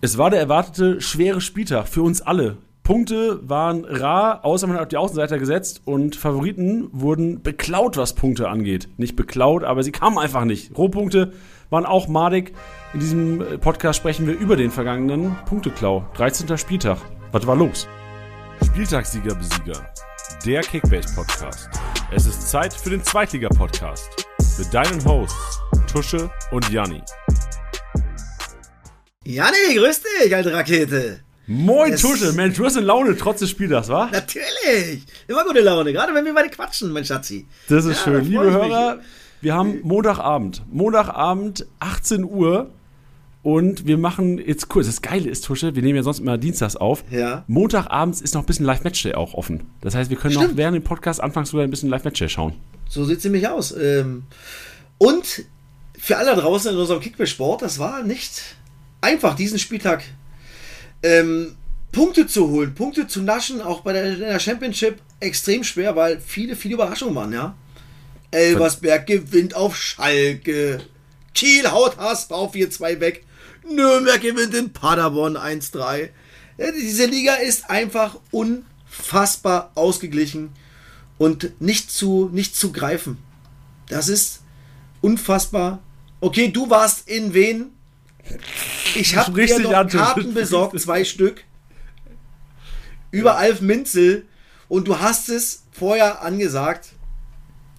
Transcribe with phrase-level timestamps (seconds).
[0.00, 2.58] Es war der erwartete schwere Spieltag für uns alle.
[2.84, 8.14] Punkte waren rar, außer man hat auf die Außenseiter gesetzt und Favoriten wurden beklaut, was
[8.14, 8.88] Punkte angeht.
[8.96, 10.78] Nicht beklaut, aber sie kamen einfach nicht.
[10.78, 11.32] Rohpunkte
[11.68, 12.54] waren auch madig.
[12.94, 16.06] In diesem Podcast sprechen wir über den vergangenen Punkteklau.
[16.14, 16.56] 13.
[16.56, 16.98] Spieltag.
[17.32, 17.88] Was war los?
[18.64, 19.84] Spieltagssieger Besieger.
[20.46, 21.68] Der Kickbase-Podcast.
[22.12, 24.26] Es ist Zeit für den Zweitliga-Podcast.
[24.58, 25.60] Mit deinen Hosts
[25.92, 27.02] Tusche und Janni.
[29.28, 31.20] Janni, grüß dich, alte Rakete.
[31.46, 34.08] Moin es Tusche, Mensch, du hast eine Laune trotz des Spieltags, wa?
[34.10, 37.46] Natürlich, immer gute Laune, gerade wenn wir beide quatschen, mein Schatzi.
[37.68, 38.24] Das ist ja, schön.
[38.24, 39.04] Liebe Hörer, mich.
[39.42, 40.62] wir haben Montagabend.
[40.72, 42.70] Montagabend, 18 Uhr.
[43.42, 46.76] Und wir machen jetzt kurz, das Geile ist, Tusche, wir nehmen ja sonst immer dienstags
[46.76, 47.04] auf.
[47.10, 47.44] Ja.
[47.48, 49.68] Montagabends ist noch ein bisschen Live-Matchday auch offen.
[49.82, 50.52] Das heißt, wir können Stimmt.
[50.52, 52.54] noch während dem Podcast anfangs sogar ein bisschen Live-Matchday schauen.
[52.88, 53.76] So sieht es nämlich aus.
[53.76, 54.22] Ähm,
[54.96, 55.44] und
[55.98, 58.56] für alle draußen in unserem Kickball-Sport, das war nicht
[59.00, 60.04] einfach, diesen Spieltag
[61.02, 61.56] ähm,
[61.92, 66.56] Punkte zu holen, Punkte zu naschen, auch bei der, der, Championship extrem schwer, weil viele,
[66.56, 67.54] viele Überraschungen waren, ja.
[68.30, 70.80] Elversberg gewinnt auf Schalke.
[71.34, 73.24] Kiel haut HSV 4-2 weg.
[73.70, 76.10] Nürnberg gewinnt in Paderborn 1-3.
[76.58, 80.50] Ja, diese Liga ist einfach unfassbar ausgeglichen
[81.16, 83.18] und nicht zu, nicht zu greifen.
[83.88, 84.40] Das ist
[85.00, 85.80] unfassbar.
[86.20, 87.77] Okay, du warst in Wen?
[88.94, 91.44] Ich habe dir noch Karten besorgt, zwei Stück.
[93.10, 93.36] Über ja.
[93.36, 94.26] Alf Minzel.
[94.68, 96.90] Und du hast es vorher angesagt.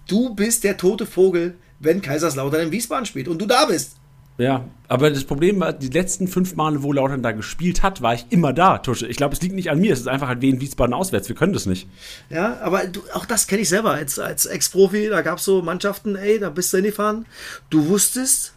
[0.07, 3.27] Du bist der tote Vogel, wenn Kaiserslautern in Wiesbaden spielt.
[3.27, 3.99] Und du da bist.
[4.39, 8.13] Ja, aber das Problem war, die letzten fünf Male, wo Lautern da gespielt hat, war
[8.13, 9.05] ich immer da, Tusche.
[9.05, 11.27] Ich glaube, es liegt nicht an mir, es ist einfach halt wie in Wiesbaden auswärts.
[11.27, 11.89] Wir können das nicht.
[12.29, 15.09] Ja, aber du, auch das kenne ich selber als, als Ex-Profi.
[15.09, 17.25] Da gab es so Mannschaften, ey, da bist du hingefahren.
[17.69, 18.53] Du wusstest,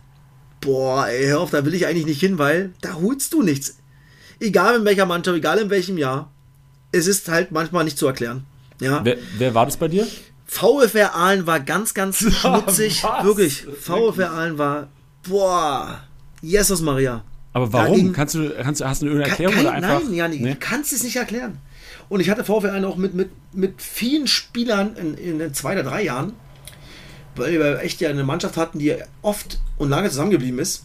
[0.62, 3.76] boah, ey, hör auf, da will ich eigentlich nicht hin, weil da holst du nichts.
[4.40, 6.32] Egal in welcher Mannschaft, egal in welchem Jahr.
[6.90, 8.44] Es ist halt manchmal nicht zu erklären.
[8.80, 9.04] Ja.
[9.04, 10.06] Wer, wer war das bei dir?
[10.46, 13.02] VfR Aalen war ganz, ganz schmutzig.
[13.02, 13.24] Was?
[13.24, 13.66] Wirklich.
[13.80, 14.88] VfR Aalen war,
[15.26, 16.00] boah,
[16.40, 17.24] Jesus Maria.
[17.54, 17.96] Aber warum?
[17.96, 20.02] Ging, kannst du, kannst, hast du eine Erklärung kein, oder einfach?
[20.02, 20.50] Nein, Janik, nee?
[20.52, 21.58] du kannst es nicht erklären.
[22.08, 25.72] Und ich hatte VfR Aalen auch mit, mit, mit vielen Spielern in, in den zwei
[25.72, 26.34] oder drei Jahren,
[27.36, 30.84] weil wir echt ja eine Mannschaft hatten, die oft und lange zusammengeblieben ist.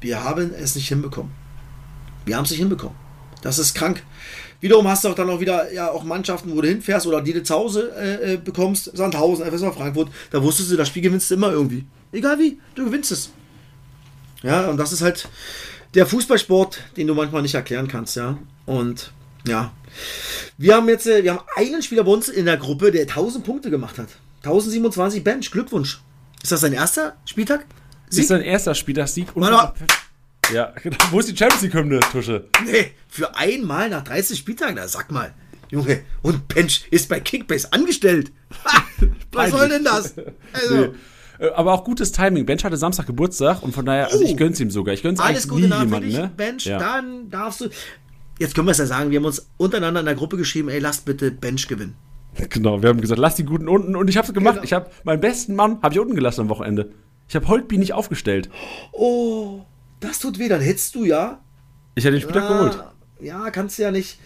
[0.00, 1.32] Wir haben es nicht hinbekommen.
[2.24, 2.96] Wir haben es nicht hinbekommen.
[3.42, 4.02] Das ist krank.
[4.60, 7.34] Wiederum hast du auch dann auch wieder ja auch Mannschaften, wo du hinfährst oder die
[7.34, 11.30] du zu Hause äh, äh bekommst, Sandhausen, FSV Frankfurt, da wusstest du, das Spiel gewinnst
[11.30, 11.84] du immer irgendwie.
[12.12, 13.30] Egal wie, du gewinnst es.
[14.42, 15.28] Ja, und das ist halt
[15.94, 18.38] der Fußballsport, den du manchmal nicht erklären kannst, ja.
[18.66, 19.12] Und
[19.46, 19.72] ja,
[20.56, 23.44] wir haben jetzt, äh, wir haben einen Spieler bei uns in der Gruppe, der 1000
[23.44, 24.08] Punkte gemacht hat.
[24.44, 26.00] 1027 Bench, Glückwunsch.
[26.42, 27.66] Ist das sein erster Spieltag?
[28.10, 28.22] Sieg?
[28.22, 29.34] Ist sein erster Spieltagssieg.
[29.34, 29.44] Und
[30.52, 30.96] ja, genau.
[31.10, 32.48] Wo ist die Champions League-Hymne, Tusche?
[32.66, 35.34] Nee, für einmal nach 30 Spieltagen, da sag mal.
[35.70, 38.30] Junge, und Bench ist bei Kickbase angestellt.
[39.32, 40.14] Was soll denn das?
[40.52, 40.76] Also.
[40.76, 40.90] Nee.
[41.38, 42.46] Äh, aber auch gutes Timing.
[42.46, 44.36] Bench hatte Samstag Geburtstag und von daher, also ich oh.
[44.36, 44.94] gönn's ihm sogar.
[44.94, 46.30] Ich gönn's Alles Gute nie jemanden, ne?
[46.36, 46.78] Bench, ja.
[46.78, 47.70] dann darfst du.
[48.38, 50.78] Jetzt können wir es ja sagen, wir haben uns untereinander in der Gruppe geschrieben, ey,
[50.78, 51.96] lasst bitte Bench gewinnen.
[52.50, 53.96] Genau, wir haben gesagt, lass die Guten unten.
[53.96, 54.54] Und ich habe es gemacht.
[54.54, 54.64] Genau.
[54.64, 56.90] Ich habe meinen besten Mann habe ich unten gelassen am Wochenende.
[57.28, 58.50] Ich habe Holtby nicht aufgestellt.
[58.92, 59.62] Oh,
[60.00, 60.48] das tut weh.
[60.48, 61.40] Dann hättest du ja.
[61.94, 62.84] Ich hätte den Spieltag ja, geholt.
[63.20, 64.18] Ja, kannst du ja nicht.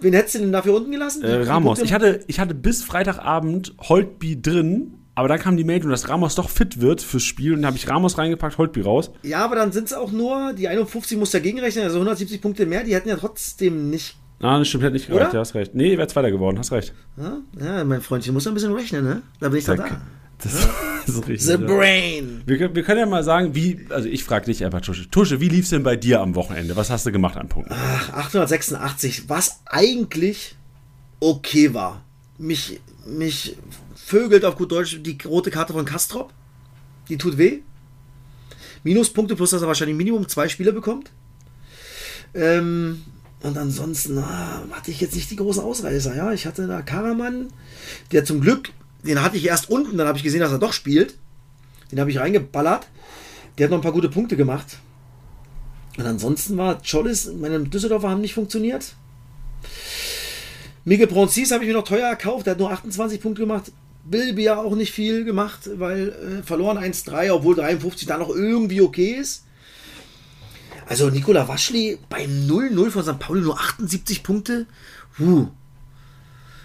[0.00, 1.22] Wen hättest du denn dafür unten gelassen?
[1.22, 1.80] Äh, Ramos.
[1.80, 6.34] Ich hatte, ich hatte bis Freitagabend Holtby drin, aber dann kam die Meldung, dass Ramos
[6.34, 9.12] doch fit wird fürs Spiel und dann habe ich Ramos reingepackt, Holtby raus.
[9.22, 12.66] Ja, aber dann sind es auch nur, die 51 muss dagegen rechnen, also 170 Punkte
[12.66, 15.74] mehr, die hätten ja trotzdem nicht Ah, das stimmt, hätte nicht gereicht, ja, hast recht.
[15.74, 16.92] Nee, wäre Zweiter geworden, hast recht.
[17.16, 19.22] Ja, ja mein Freundchen, muss ein bisschen rechnen, ne?
[19.38, 20.02] Da bin ich dann da.
[20.42, 20.68] Das,
[21.06, 21.42] ist richtig.
[21.42, 22.42] The Brain.
[22.44, 25.08] Wir, wir, können ja mal sagen, wie, also ich frage dich einfach, Tusche.
[25.08, 26.74] Tusche, wie lief es denn bei dir am Wochenende?
[26.74, 27.72] Was hast du gemacht an Punkten?
[27.72, 30.56] Ach, 886, was eigentlich
[31.20, 32.02] okay war.
[32.36, 33.56] Mich, mich
[33.94, 36.32] vögelt auf gut Deutsch die rote Karte von Kastrop.
[37.08, 37.60] Die tut weh.
[38.82, 41.12] Minuspunkte plus, dass er wahrscheinlich Minimum zwei Spiele bekommt.
[42.34, 43.02] Ähm,
[43.42, 46.16] und ansonsten ah, hatte ich jetzt nicht die großen Ausreißer.
[46.16, 47.48] Ja, ich hatte da Karaman,
[48.12, 48.70] der zum Glück,
[49.04, 51.16] den hatte ich erst unten, dann habe ich gesehen, dass er doch spielt.
[51.90, 52.86] Den habe ich reingeballert.
[53.58, 54.78] Der hat noch ein paar gute Punkte gemacht.
[55.98, 58.94] Und ansonsten war Chollis, meine Düsseldorfer haben nicht funktioniert.
[60.84, 63.72] Miguel Bronzis habe ich mir noch teuer gekauft, der hat nur 28 Punkte gemacht.
[64.04, 68.80] Bilby ja auch nicht viel gemacht, weil äh, verloren 1-3, obwohl 53 da noch irgendwie
[68.80, 69.44] okay ist.
[70.92, 73.18] Also Nikola Waschli bei 0-0 von St.
[73.18, 74.66] Pauli nur 78 Punkte.
[75.18, 75.48] Huh.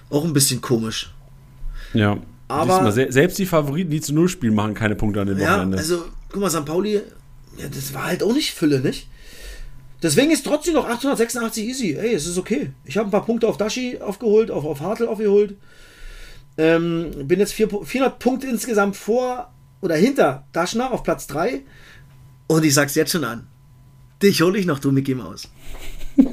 [0.10, 1.14] Auch ein bisschen komisch.
[1.94, 2.18] Ja.
[2.50, 5.54] Aber mal, selbst die Favoriten, die zu Null spielen, machen keine Punkte an den ja,
[5.54, 5.78] Wochenende.
[5.78, 6.66] Also, guck mal, St.
[6.66, 6.96] Pauli,
[7.58, 9.08] ja, das war halt auch nicht Fülle, nicht?
[10.04, 11.94] Deswegen ist trotzdem noch 886 easy.
[11.94, 12.72] Ey, es ist okay.
[12.84, 15.56] Ich habe ein paar Punkte auf Dashi aufgeholt, auf, auf Hartl aufgeholt.
[16.58, 21.62] Ähm, bin jetzt vier, 400 Punkte insgesamt vor oder hinter Daschner auf Platz 3.
[22.48, 23.48] Und ich sag's jetzt schon an.
[24.22, 25.50] Dich hole ich noch, du Mickey Maus.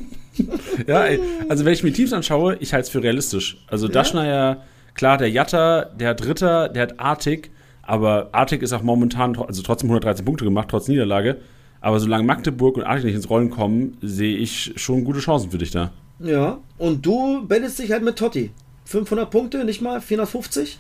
[0.89, 3.65] Ja, ey, also wenn ich mir Teams anschaue, ich halte es für realistisch.
[3.69, 4.63] Also Daschner ja,
[4.95, 7.53] klar, der Jatta, der hat Dritter, der hat Artig,
[7.83, 11.41] aber Artig ist auch momentan, also trotzdem 113 Punkte gemacht, trotz Niederlage.
[11.81, 15.59] Aber solange Magdeburg und Artig nicht ins Rollen kommen, sehe ich schon gute Chancen für
[15.59, 15.93] dich da.
[16.19, 16.59] Ja.
[16.79, 18.51] Und du bettest dich halt mit Totti.
[18.87, 20.79] 500 Punkte, nicht mal 450.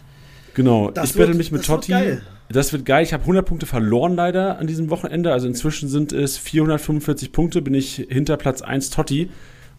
[0.55, 1.93] Genau, Das ich wird- mich mit das wird Totti.
[1.93, 2.23] geil.
[2.51, 3.03] Das wird geil.
[3.03, 5.33] Ich habe 100 Punkte verloren leider an diesem Wochenende.
[5.33, 9.31] Also inzwischen sind es 445 Punkte, bin ich hinter Platz 1 Totti.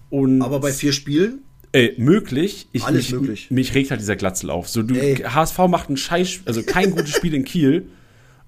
[0.09, 1.39] Und Aber bei vier Spielen,
[1.71, 2.69] Ey, möglich.
[2.71, 3.51] Ich, Alles mich, möglich.
[3.51, 4.69] Mich regt halt dieser Glatzel auf.
[4.69, 5.15] So, du, Ey.
[5.17, 7.87] HSV macht ein Scheiß, also kein gutes Spiel in Kiel.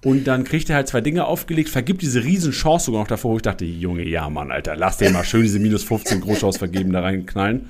[0.02, 3.32] Und dann kriegt er halt zwei Dinge aufgelegt, vergibt diese riesen Chance sogar noch davor,
[3.32, 6.58] wo ich dachte, Junge, ja Mann, Alter, lass den mal schön diese minus 15 Großchance
[6.58, 7.68] vergeben, da reinknallen.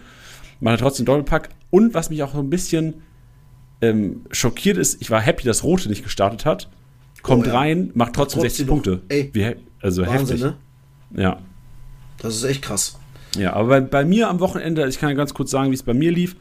[0.60, 1.49] Macht er trotzdem Doppelpack.
[1.70, 3.02] Und was mich auch so ein bisschen
[3.80, 6.69] ähm, schockiert ist, ich war happy, dass Rote nicht gestartet hat.
[7.22, 7.56] Kommt Oh ja.
[7.58, 8.72] rein, macht trotzdem, trotzdem 60 noch.
[8.72, 9.00] Punkte.
[9.08, 9.30] Ey.
[9.32, 10.40] Wie, also Wahnsinn, heftig.
[11.12, 11.22] ne?
[11.22, 11.38] Ja.
[12.19, 12.98] Das ist echt krass.
[13.36, 15.82] Ja, aber bei, bei mir am Wochenende, ich kann ja ganz kurz sagen, wie es
[15.82, 16.36] bei mir lief,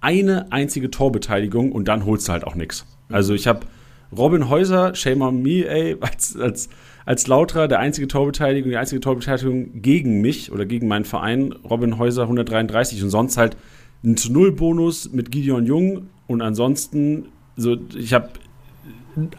[0.00, 2.84] eine einzige Torbeteiligung und dann holst du halt auch nichts.
[3.08, 3.60] Also ich habe
[4.16, 6.68] Robin Häuser, shame on me, ey, als, als,
[7.04, 11.98] als Lauterer, der einzige Torbeteiligung, die einzige Torbeteiligung gegen mich oder gegen meinen Verein, Robin
[11.98, 13.56] Häuser 133 und sonst halt
[14.06, 18.30] ein zu Null Bonus mit Gideon Jung und ansonsten, so, ich habe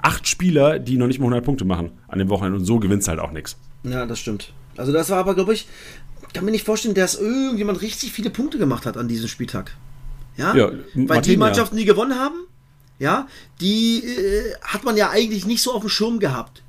[0.01, 3.07] acht Spieler, die noch nicht mal 100 Punkte machen an dem Wochenende und so gewinnst
[3.07, 3.57] halt auch nichts.
[3.83, 4.53] Ja, das stimmt.
[4.75, 5.67] Also das war aber, glaube ich,
[6.33, 9.75] kann mir nicht vorstellen, dass irgendjemand richtig viele Punkte gemacht hat an diesem Spieltag.
[10.35, 11.39] Ja, Ja, weil die Martin, ja.
[11.39, 12.35] Mannschaften, die gewonnen haben,
[12.99, 13.27] ja,
[13.61, 16.63] die äh, hat man ja eigentlich nicht so auf dem Schirm gehabt.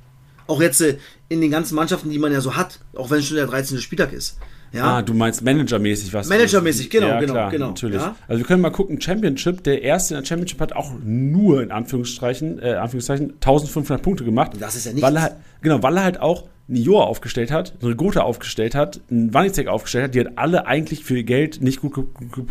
[0.47, 0.97] Auch jetzt äh,
[1.27, 3.79] in den ganzen Mannschaften, die man ja so hat, auch wenn es schon der 13.
[3.79, 4.39] Spieltag ist.
[4.71, 6.29] Ja, Ah, du meinst managermäßig was?
[6.29, 8.01] Managermäßig, genau, ja, genau, klar, genau, Natürlich.
[8.01, 8.15] ja.
[8.27, 11.71] Also wir können mal gucken, Championship, der erste in der Championship hat auch nur in
[11.71, 14.51] Anführungszeichen, äh, Anführungszeichen 1500 Punkte gemacht.
[14.59, 15.05] Das ist ja nichts.
[15.07, 18.75] Weil er, halt- genau, weil er halt auch einen Joa aufgestellt hat, eine Gotha aufgestellt
[18.75, 22.03] hat, einen Wanizek aufgestellt hat, die halt alle eigentlich für ihr Geld nicht gut, ge-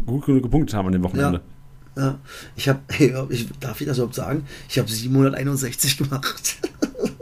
[0.05, 1.41] gut genug gepunktet haben an dem Wochenende.
[1.97, 2.19] ja.
[2.57, 2.81] Ich habe,
[3.31, 4.45] ich, darf ich das überhaupt sagen?
[4.69, 6.57] Ich habe 761 gemacht.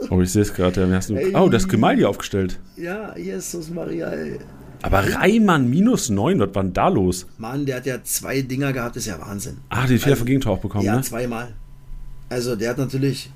[0.09, 0.81] Oh, ich sehe es gerade.
[0.89, 0.99] Ja,
[1.41, 2.57] oh, das ist Grimaldi aufgestellt.
[2.77, 4.39] ja, Jesus Maria, ey.
[4.81, 7.25] Aber Reimann minus 9, was war denn da los?
[7.37, 9.57] Mann, der hat ja zwei Dinger gehabt, ist ja Wahnsinn.
[9.69, 11.01] Ah, den Fehler Also, von Gegentor auch bekommen, Ja, ne?
[11.01, 11.53] zweimal.
[12.29, 13.29] Also der hat natürlich.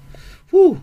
[0.49, 0.77] Puh,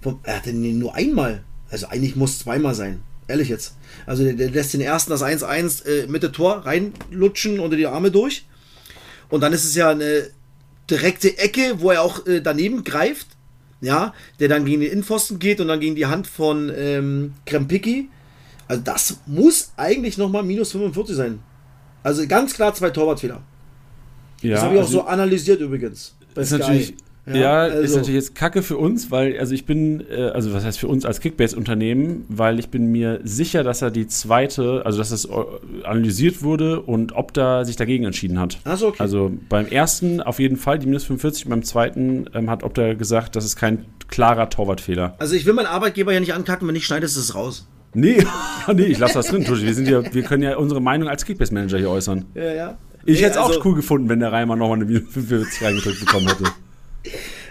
[0.00, 1.42] vom, er hatte den nur einmal.
[1.70, 3.00] Also eigentlich muss es zweimal sein.
[3.28, 3.76] Ehrlich jetzt.
[4.06, 7.86] Also der, der lässt den ersten das 1-1 äh, mit der Tor reinlutschen unter die
[7.86, 8.46] Arme durch.
[9.28, 10.28] Und dann ist es ja eine
[10.90, 13.26] direkte Ecke, wo er auch äh, daneben greift.
[13.80, 18.08] Ja, der dann gegen den Innenpfosten geht und dann gegen die Hand von ähm, Krempicki.
[18.68, 21.38] Also das muss eigentlich nochmal minus 45 sein.
[22.02, 23.40] Also ganz klar zwei Torwartfehler.
[24.42, 26.14] Ja, Das habe ich auch also- so analysiert übrigens.
[26.36, 26.94] ist natürlich,
[27.26, 30.64] ja, ist also- natürlich jetzt Kacke für uns, weil, also ich bin, äh, also was
[30.64, 34.98] heißt für uns als Kickbase-Unternehmen, weil ich bin mir sicher, dass er die zweite, also
[34.98, 35.30] dass es äh,
[35.84, 38.58] analysiert wurde und ob da sich dagegen entschieden hat.
[38.64, 38.98] Ach so, okay.
[39.02, 43.34] Also beim ersten auf jeden Fall die minus 45, beim zweiten ähm, hat Opta gesagt,
[43.34, 45.16] das ist kein klarer Torwartfehler.
[45.18, 47.66] Also ich will meinen Arbeitgeber ja nicht ankacken, wenn ich schneide, ist es raus.
[47.94, 48.24] Nee,
[48.74, 49.64] nee, ich lasse das drin, Tuschi.
[49.64, 52.24] Wir, sind ja, wir können ja unsere Meinung als Kickbase-Manager hier äußern.
[52.34, 52.78] Ja, ja.
[53.04, 55.62] Ich Nee, hätte es also, auch cool gefunden, wenn der Reimann nochmal eine minus 45
[55.62, 56.44] reingedrückt bekommen hätte.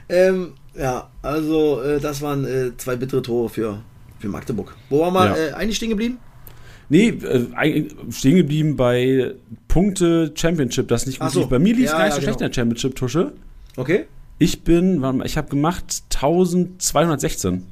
[0.09, 3.79] Ähm, ja, also äh, das waren äh, zwei bittere Tore für,
[4.19, 4.75] für Magdeburg.
[4.89, 5.35] Wo waren wir Ja.
[5.35, 6.19] äh, eigentlich stehen geblieben?
[6.89, 9.33] Nee, äh, stehen geblieben bei
[9.67, 11.39] Punkte Championship, das nicht gut so.
[11.41, 11.49] lief.
[11.49, 12.45] Bei mir lief es Ja, gar nicht ja, so schlecht genau.
[12.47, 13.33] in der Championship-Tusche.
[13.75, 14.05] Okay.
[14.39, 17.63] Ich bin, warte mal, ich habe gemacht 1216.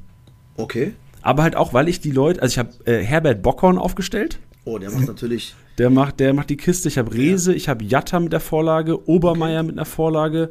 [0.56, 0.92] Okay.
[1.26, 4.38] Aber halt auch, weil ich die Leute, also ich habe äh, Herbert Bockhorn aufgestellt.
[4.64, 5.54] Oh, der macht natürlich.
[5.78, 6.86] Der macht, der macht die Kiste.
[6.88, 10.50] Ich habe Rese, ich habe Jatta mit der Vorlage, Obermeier mit einer Vorlage,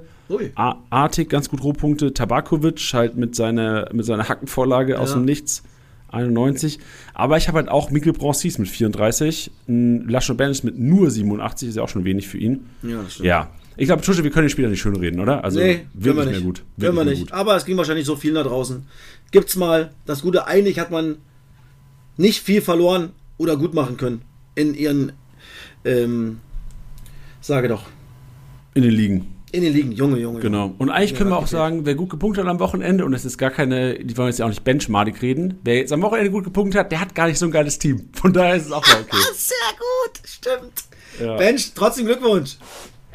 [0.56, 5.16] Artig ganz gut Rohpunkte, Tabakovic halt mit seiner, mit seiner Hackenvorlage aus Ja.
[5.16, 5.64] dem Nichts.
[6.10, 6.80] 91.
[7.14, 11.70] Aber ich habe halt auch Mikkel Broncis mit 34, ein Lascho Bernis mit nur 87,
[11.70, 12.66] ist ja auch schon wenig für ihn.
[12.84, 13.28] Ja, das stimmt.
[13.28, 13.50] Ja.
[13.78, 15.44] Ich glaube, Tusche, wir können den Spieler nicht schön reden, oder?
[15.44, 16.36] Also nee, können wir wirklich nicht.
[16.36, 16.58] mehr gut.
[16.58, 17.20] Können Wirklich wir nicht.
[17.22, 17.32] gut.
[17.34, 18.86] Aber es ging wahrscheinlich so viel da draußen.
[19.32, 20.48] Gibt's mal das Gute.
[20.48, 21.18] Eigentlich hat man
[22.18, 24.22] nicht viel verloren oder gut machen können
[24.56, 25.12] in ihren,
[25.84, 26.40] ähm,
[27.42, 27.84] sage doch,
[28.74, 29.28] In den Ligen.
[29.52, 29.92] in den Ligen.
[29.92, 30.40] Junge, Junge.
[30.40, 30.74] Genau.
[30.78, 33.38] Und eigentlich können wir auch sagen, wer gut gepunktet hat am Wochenende, und es ist
[33.38, 36.46] gar keine, die wollen jetzt ja auch nicht benchmark reden, wer jetzt am Wochenende gut
[36.46, 38.10] gepunktet hat, der hat gar nicht so ein geiles Team.
[38.14, 39.18] Von daher ist es auch mal okay.
[39.36, 40.84] Sehr gut, stimmt.
[41.20, 41.36] Ja.
[41.36, 42.58] Bench, trotzdem Glückwunsch.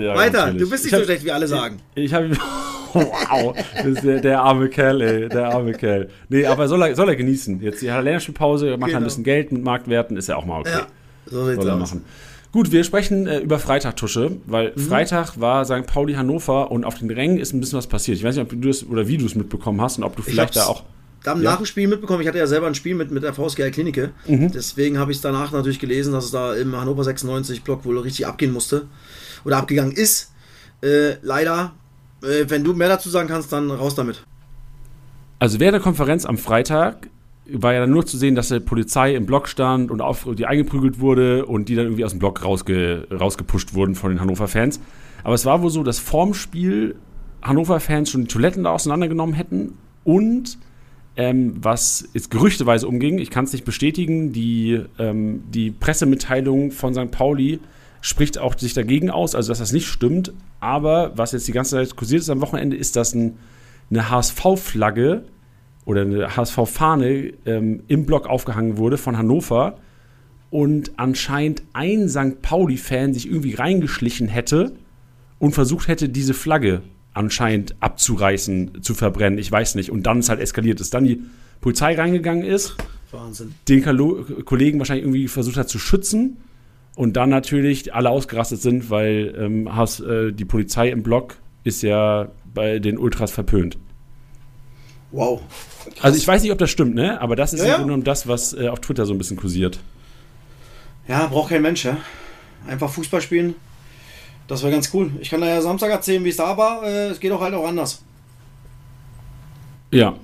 [0.01, 1.81] Ja, Weiter, du bist nicht Ich so hab- schlecht, wie alle sagen.
[1.95, 2.31] Ich habe
[2.93, 3.55] wow,
[4.03, 6.09] der, der, arme Kerl, ey, der arme Kerl.
[6.29, 7.61] Nee, aber soll er, soll er genießen.
[7.61, 8.99] Jetzt die Länderspielpause, macht genau.
[8.99, 10.71] ein bisschen Geld mit Marktwerten, ist ja auch mal okay.
[10.71, 10.87] Ja,
[11.27, 11.81] so soll er aus.
[11.81, 12.05] machen.
[12.53, 14.81] Gut, wir sprechen äh, über Freitag, Tusche, weil mhm.
[14.81, 15.87] Freitag war St.
[15.87, 18.19] Pauli Hannover und auf den Rängen ist ein bisschen was passiert.
[18.19, 20.23] Ich weiß nicht, ob du es oder wie du es mitbekommen hast und ob du
[20.23, 20.83] vielleicht da auch.
[21.23, 21.39] Da ja.
[21.39, 24.11] nach dem Spiel mitbekommen, ich hatte ja selber ein Spiel mit, mit der VSG Klinike.
[24.27, 24.51] Mhm.
[24.53, 27.99] Deswegen habe ich es danach natürlich gelesen, dass es da im Hannover 96 Block wohl
[27.99, 28.87] richtig abgehen musste.
[29.45, 30.33] Oder abgegangen ist.
[30.83, 31.73] Äh, leider,
[32.23, 34.25] äh, wenn du mehr dazu sagen kannst, dann raus damit.
[35.39, 37.09] Also während der Konferenz am Freitag
[37.53, 40.47] war ja dann nur zu sehen, dass die Polizei im Block stand und auf die
[40.47, 44.81] eingeprügelt wurde und die dann irgendwie aus dem Block rausge, rausgepusht wurden von den Hannover-Fans.
[45.25, 46.97] Aber es war wohl so, dass vorm Spiel
[47.43, 50.59] Hannover-Fans schon die Toiletten da auseinandergenommen hätten und
[51.17, 56.95] ähm, was jetzt gerüchteweise umging, ich kann es nicht bestätigen, die, ähm, die Pressemitteilung von
[56.95, 57.11] St.
[57.11, 57.59] Pauli
[58.01, 60.33] spricht auch sich dagegen aus, also dass das nicht stimmt.
[60.59, 63.39] Aber was jetzt die ganze Zeit kursiert ist am Wochenende, ist, dass ein,
[63.91, 65.25] eine HSV-Flagge
[65.85, 69.79] oder eine HSV-Fahne ähm, im Block aufgehangen wurde von Hannover
[70.51, 72.43] und anscheinend ein St.
[72.43, 74.73] Pauli-Fan sich irgendwie reingeschlichen hätte
[75.39, 79.39] und versucht hätte, diese Flagge anscheinend abzureißen, zu verbrennen.
[79.39, 79.91] Ich weiß nicht.
[79.91, 80.95] Und dann ist halt eskaliert ist.
[80.95, 81.23] Dann die
[81.61, 82.77] Polizei reingegangen ist,
[83.11, 83.55] Wahnsinn.
[83.69, 83.83] den
[84.45, 86.37] Kollegen wahrscheinlich irgendwie versucht hat zu schützen
[87.01, 91.81] und dann natürlich alle ausgerastet sind, weil ähm, hast, äh, die Polizei im Block ist
[91.81, 93.79] ja bei den Ultras verpönt.
[95.11, 95.41] Wow.
[95.95, 95.95] Krass.
[96.03, 97.19] Also ich weiß nicht, ob das stimmt, ne?
[97.19, 99.81] Aber das ist ja, im Grunde das, was äh, auf Twitter so ein bisschen kursiert.
[101.09, 101.97] Ja, braucht kein Mensch, ja.
[102.69, 103.55] Einfach Fußball spielen.
[104.47, 105.11] Das wäre ganz cool.
[105.21, 106.83] Ich kann da ja Samstag erzählen, wie es da war.
[106.85, 108.05] Äh, es geht auch halt auch anders.
[109.91, 110.17] Ja.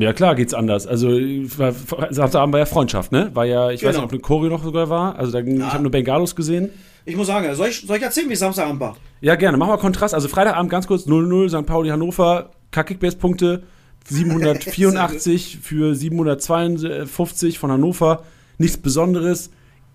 [0.00, 0.86] Ja, klar geht's anders.
[0.86, 1.10] Also,
[1.50, 3.30] Samstagabend war ja Freundschaft, ne?
[3.34, 3.90] War ja, ich genau.
[3.90, 5.18] weiß nicht, ob eine Choreo noch sogar war.
[5.18, 5.54] Also, da, ja.
[5.54, 6.70] ich habe nur Bengalos gesehen.
[7.04, 8.96] Ich muss sagen, soll ich, soll ich erzählen, wie Samstagabend war?
[9.20, 9.58] Ja, gerne.
[9.58, 10.14] Machen wir Kontrast.
[10.14, 11.66] Also, Freitagabend ganz kurz 0-0, St.
[11.66, 13.62] Pauli, Hannover, Kickbase-Punkte.
[14.08, 18.22] 784 für 752 von Hannover.
[18.56, 19.50] Nichts Besonderes.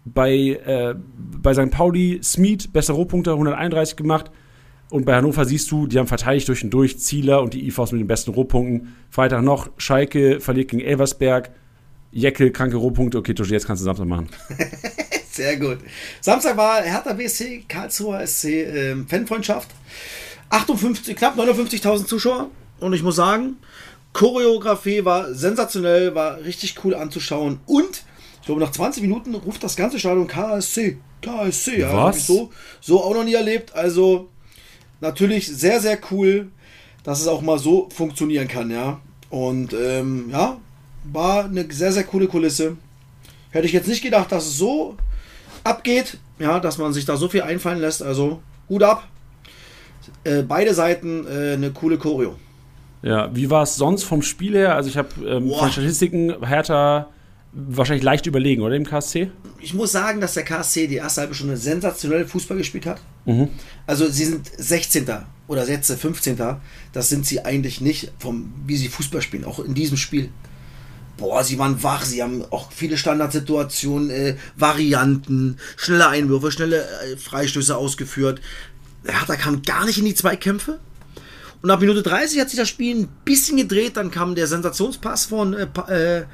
[0.06, 1.72] Bei, äh, bei St.
[1.72, 4.30] Pauli, Smith, bessere Rohpunkte, 131 gemacht.
[4.90, 7.92] Und bei Hannover siehst du, die haben verteidigt durch und durch Zieler und die IVs
[7.92, 8.96] mit den besten Rohpunkten.
[9.10, 11.50] Freitag noch, Schalke verliert gegen Elversberg.
[12.12, 13.18] Jeckel, kranke Rohpunkte.
[13.18, 14.30] Okay, Toshi, jetzt kannst du Samstag machen.
[15.32, 15.80] Sehr gut.
[16.22, 19.70] Samstag war Hertha BSC, Karlsruher SC ähm, Fanfreundschaft.
[20.50, 22.50] 58, knapp 59.000 Zuschauer.
[22.80, 23.58] Und ich muss sagen,
[24.14, 27.60] Choreografie war sensationell, war richtig cool anzuschauen.
[27.66, 28.04] Und
[28.40, 31.00] ich glaube, nach 20 Minuten ruft das ganze Stadion KSC.
[31.22, 31.94] KSC, ja.
[31.94, 32.28] Was?
[32.28, 33.76] So, so auch noch nie erlebt.
[33.76, 34.30] Also
[35.02, 36.48] natürlich sehr, sehr cool,
[37.04, 39.00] dass es auch mal so funktionieren kann, ja.
[39.30, 40.58] Und ähm, ja,
[41.12, 42.78] war eine sehr, sehr coole Kulisse.
[43.52, 44.96] Hätte ich jetzt nicht gedacht, dass es so
[45.64, 48.02] abgeht, ja, dass man sich da so viel einfallen lässt.
[48.02, 49.08] Also Hut ab.
[50.24, 52.36] Äh, beide Seiten äh, eine coole Choreo.
[53.02, 54.76] Ja, wie war es sonst vom Spiel her?
[54.76, 57.08] Also ich habe ähm, von Statistiken Hertha
[57.52, 59.32] wahrscheinlich leicht überlegen, oder im KSC?
[59.60, 63.02] Ich muss sagen, dass der KSC die erste halbe Stunde sensationell Fußball gespielt hat.
[63.26, 63.50] Mhm.
[63.88, 65.08] Also sie sind 16.
[65.48, 66.38] oder jetzt 15.
[66.94, 70.30] Das sind sie eigentlich nicht, vom, wie sie Fußball spielen, auch in diesem Spiel.
[71.18, 77.18] Boah, sie waren wach, sie haben auch viele Standardsituationen, äh, Varianten, schnelle Einwürfe, schnelle äh,
[77.18, 78.42] Freistöße ausgeführt.
[79.06, 80.80] Hertha kam gar nicht in die Zweikämpfe.
[81.62, 83.98] Und ab Minute 30 hat sich das Spiel ein bisschen gedreht.
[83.98, 86.26] Dann kam der Sensationspass von, äh, äh,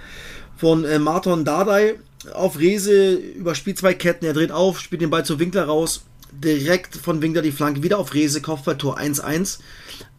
[0.58, 1.96] von äh, Marton Dardai
[2.34, 4.26] auf Rese, überspielt zwei Ketten.
[4.26, 6.04] Er dreht auf, spielt den Ball zu Winkler raus.
[6.32, 9.60] Direkt von Winkler die Flanke, wieder auf Rese, Kopfballtor 1-1.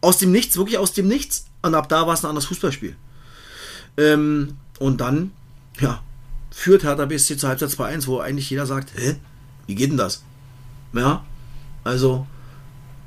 [0.01, 1.45] Aus dem Nichts, wirklich aus dem Nichts.
[1.61, 2.95] Und ab da war es ein anderes Fußballspiel.
[3.97, 5.31] Ähm, und dann,
[5.79, 6.03] ja,
[6.51, 9.15] führt Hertha BSC zur Halbzeit 2-1, wo eigentlich jeder sagt, hä,
[9.65, 10.23] wie geht denn das?
[10.93, 11.25] Ja,
[11.83, 12.27] also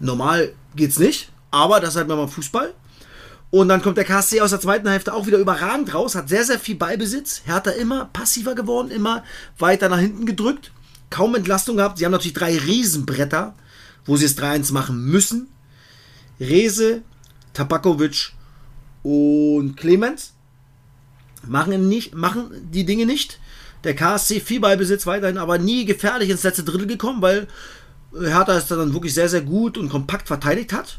[0.00, 1.30] normal geht's nicht.
[1.50, 2.74] Aber das ist halt mal Fußball.
[3.50, 6.44] Und dann kommt der KSC aus der zweiten Hälfte auch wieder überragend raus, hat sehr,
[6.44, 7.42] sehr viel Ballbesitz.
[7.44, 9.22] Hertha immer passiver geworden, immer
[9.58, 10.72] weiter nach hinten gedrückt.
[11.10, 11.98] Kaum Entlastung gehabt.
[11.98, 13.54] Sie haben natürlich drei Riesenbretter,
[14.04, 15.48] wo sie es 3-1 machen müssen.
[16.40, 17.02] Rese,
[17.54, 18.32] Tabakovic
[19.02, 20.32] und Clemens
[21.46, 23.38] machen, nicht, machen die Dinge nicht.
[23.84, 27.46] Der KSC viel Ballbesitz weiterhin, aber nie gefährlich ins letzte Drittel gekommen, weil
[28.12, 30.98] Hertha es dann wirklich sehr, sehr gut und kompakt verteidigt hat.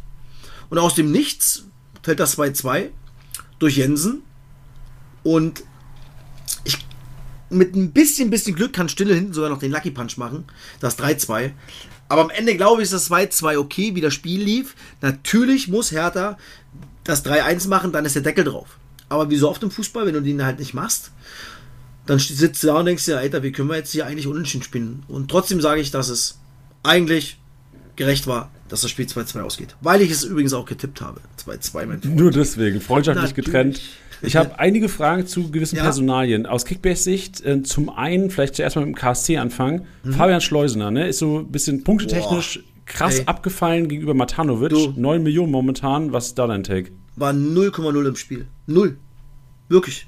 [0.70, 1.66] Und aus dem Nichts
[2.08, 2.88] fällt das 2-2
[3.60, 4.22] durch Jensen.
[5.24, 5.66] Und
[6.64, 6.78] ich,
[7.50, 10.46] mit ein bisschen, bisschen Glück kann Stille hinten sogar noch den Lucky Punch machen.
[10.80, 11.52] Das 3-2.
[12.08, 14.76] Aber am Ende glaube ich, ist das 2-2 okay, wie das Spiel lief.
[15.02, 16.38] Natürlich muss Hertha
[17.04, 18.78] das 3-1 machen, dann ist der Deckel drauf.
[19.10, 21.12] Aber wie so oft im Fußball, wenn du den halt nicht machst,
[22.06, 24.64] dann sitzt du da und denkst dir, Alter, wie können wir jetzt hier eigentlich unentschieden
[24.64, 25.04] spielen?
[25.10, 26.40] Und trotzdem sage ich, dass es
[26.84, 27.38] eigentlich
[27.98, 28.50] gerecht war.
[28.70, 29.76] Dass das Spiel 2-2 ausgeht.
[29.82, 31.22] Weil ich es übrigens auch getippt habe.
[31.46, 32.16] 2-2, mein Freund.
[32.16, 33.46] Nur deswegen, freundschaftlich Natürlich.
[33.46, 33.82] getrennt.
[34.22, 35.84] Ich habe einige Fragen zu gewissen Ja.
[35.84, 36.46] Personalien.
[36.48, 39.86] Aus Kickbase-Sicht, äh, zum einen, vielleicht zuerst mal mit dem KSC anfangen.
[40.04, 40.14] Mhm.
[40.14, 43.26] Fabian Schleusener, ne, ist so ein bisschen punktetechnisch krass Ey.
[43.26, 44.70] abgefallen gegenüber Matanovic.
[44.70, 44.94] Du.
[44.96, 46.14] 9 Millionen momentan.
[46.14, 46.92] Was ist da dein Take?
[47.16, 48.48] War 0,0 im Spiel.
[48.66, 48.98] Null.
[49.70, 50.08] Wirklich.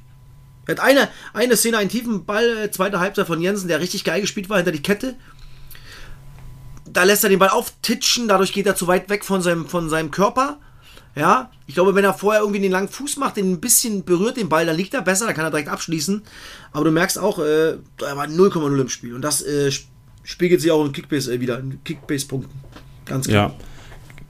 [0.66, 4.04] Er hat eine, eine Szene, einen tiefen Ball, äh, zweite Halbzeit von Jensen, der richtig
[4.04, 5.16] geil gespielt war, hinter die Kette.
[6.92, 9.90] Da lässt er den Ball auftitschen, dadurch geht er zu weit weg von seinem, von
[9.90, 10.58] seinem Körper.
[11.16, 14.38] Ja, ich glaube, wenn er vorher irgendwie den langen Fuß macht, den ein bisschen berührt
[14.38, 16.22] den Ball, dann liegt er besser, dann kann er direkt abschließen.
[16.72, 19.14] Aber du merkst auch, äh, er war 0,0 im Spiel.
[19.16, 19.90] Und das äh, sp-
[20.24, 22.52] spiegelt sich auch in Kickbase äh, wieder, in Kickbase-Punkten.
[23.06, 23.50] Ganz klar.
[23.50, 23.56] Ja.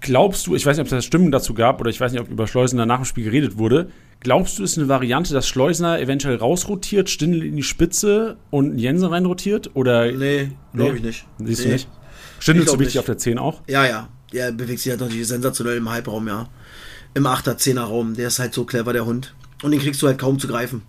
[0.01, 2.21] Glaubst du, ich weiß nicht, ob es da Stimmen dazu gab oder ich weiß nicht,
[2.21, 3.91] ob über Schleusener nach dem Spiel geredet wurde.
[4.21, 9.05] Glaubst du, ist eine Variante, dass Schleusener eventuell rausrotiert, Stindl in die Spitze und Jensen
[9.09, 9.71] reinrotiert?
[9.75, 10.97] Oder Nee, glaube Nee.
[10.97, 11.25] ich nicht.
[11.45, 11.65] siehst nee.
[11.67, 11.89] du nicht?
[12.39, 13.61] So glaub wichtig auf der 10 auch.
[13.67, 14.09] Ja, ja.
[14.33, 16.49] Der bewegt sich halt natürlich sensationell im Halbraum, ja.
[17.13, 18.15] Im 8er, 10er Raum.
[18.15, 19.33] Der ist halt so clever, der Hund.
[19.63, 20.83] Und den kriegst du halt kaum zu greifen.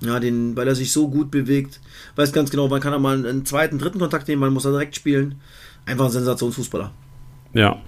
[0.00, 1.80] Ja, den, weil er sich so gut bewegt.
[2.16, 4.72] Weiß ganz genau, wann kann er mal einen, zweiten, dritten Kontakt nehmen, wann muss er
[4.72, 5.36] direkt spielen.
[5.86, 6.92] Einfach ein Sensationsfußballer.
[7.54, 7.80] Ja.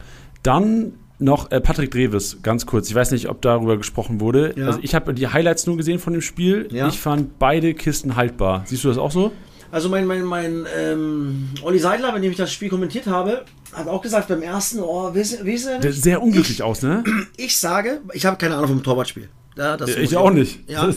[0.43, 2.88] Dann noch äh, Patrick Dreves, ganz kurz.
[2.88, 4.54] Ich weiß nicht, ob darüber gesprochen wurde.
[4.57, 4.66] Ja.
[4.66, 6.69] Also ich habe die Highlights nur gesehen von dem Spiel.
[6.71, 6.88] Ja.
[6.88, 8.62] Ich fand beide Kisten haltbar.
[8.66, 9.33] Siehst du das auch so?
[9.75, 13.88] Also mein, mein, mein ähm, Olli Seidler, mit dem ich das Spiel kommentiert habe, hat
[13.88, 16.00] auch gesagt beim ersten, oh, wie ist, wie ist er nicht?
[16.00, 17.02] sehr unglücklich aus, ne?
[17.37, 19.28] Ich sage, ich habe keine Ahnung vom Torwartspiel.
[19.57, 20.71] Ja, das ich auch nicht.
[20.71, 20.95] Ja.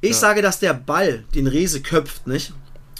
[0.00, 2.52] Ich sage, dass der Ball den Rese köpft, nicht?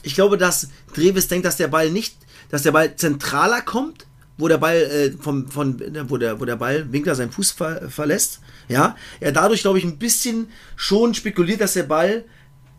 [0.04, 2.14] Ich glaube, dass Dreves denkt, dass der Ball nicht,
[2.52, 4.06] dass der Ball zentraler kommt,
[4.38, 7.90] wo der Ball äh, vom, von, wo der, wo der Ball Winkler seinen Fuß ver,
[7.90, 8.38] verlässt.
[8.68, 12.24] Ja, er dadurch, glaube ich, ein bisschen schon spekuliert, dass der Ball,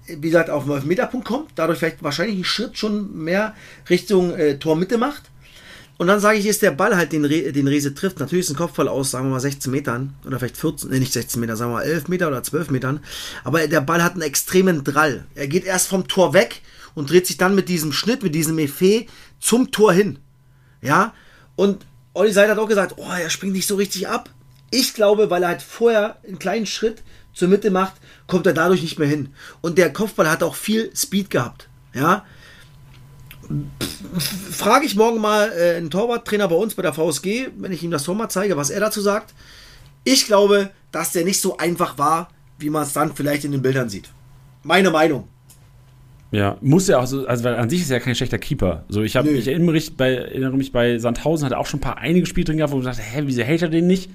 [0.07, 3.53] wie gesagt, auf den Meterpunkt kommt, dadurch vielleicht wahrscheinlich einen Schritt schon mehr
[3.89, 5.23] Richtung äh, Tormitte macht.
[5.97, 8.19] Und dann sage ich, ist der Ball halt den, Re den Rese trifft.
[8.19, 11.11] Natürlich ist ein Kopfball aus, sagen wir mal 16 Metern oder vielleicht 14, nee, nicht
[11.11, 12.99] 16 Meter, sagen wir mal 11 Meter oder 12 Metern.
[13.43, 15.25] Aber der Ball hat einen extremen Drall.
[15.33, 16.61] Er geht erst vom Tor weg
[16.93, 19.07] und dreht sich dann mit diesem Schnitt, mit diesem Effet
[19.39, 20.19] zum Tor hin.
[20.81, 21.13] Ja,
[21.55, 24.29] und Olli Seid hat auch gesagt, oh, er springt nicht so richtig ab.
[24.69, 27.01] Ich glaube, weil er halt vorher einen kleinen Schritt
[27.37, 27.93] zur Mitte macht,
[28.25, 29.29] kommt er dadurch nicht mehr hin.
[29.61, 31.69] Und der Kopfball hat auch viel Speed gehabt.
[31.93, 32.25] Ja,
[34.51, 37.91] frage ich morgen mal äh, einen Torwarttrainer bei uns bei der VSG, wenn ich ihm
[37.91, 39.33] das Tor mal zeige, was er dazu sagt.
[40.03, 43.61] Ich glaube, dass der nicht so einfach war, wie man es dann vielleicht in den
[43.61, 44.09] Bildern sieht.
[44.63, 45.27] Meine Meinung.
[46.31, 48.83] Ja, muss ja auch so, also weil an sich ist er ja kein schlechter Keeper.
[48.89, 51.77] So, ich, hab, ich erinnere, mich bei, erinnere mich bei Sandhausen, hat er auch schon
[51.77, 54.09] ein paar einige Spiele drin gehabt, wo man dachte, hä, wieso hält er den nicht?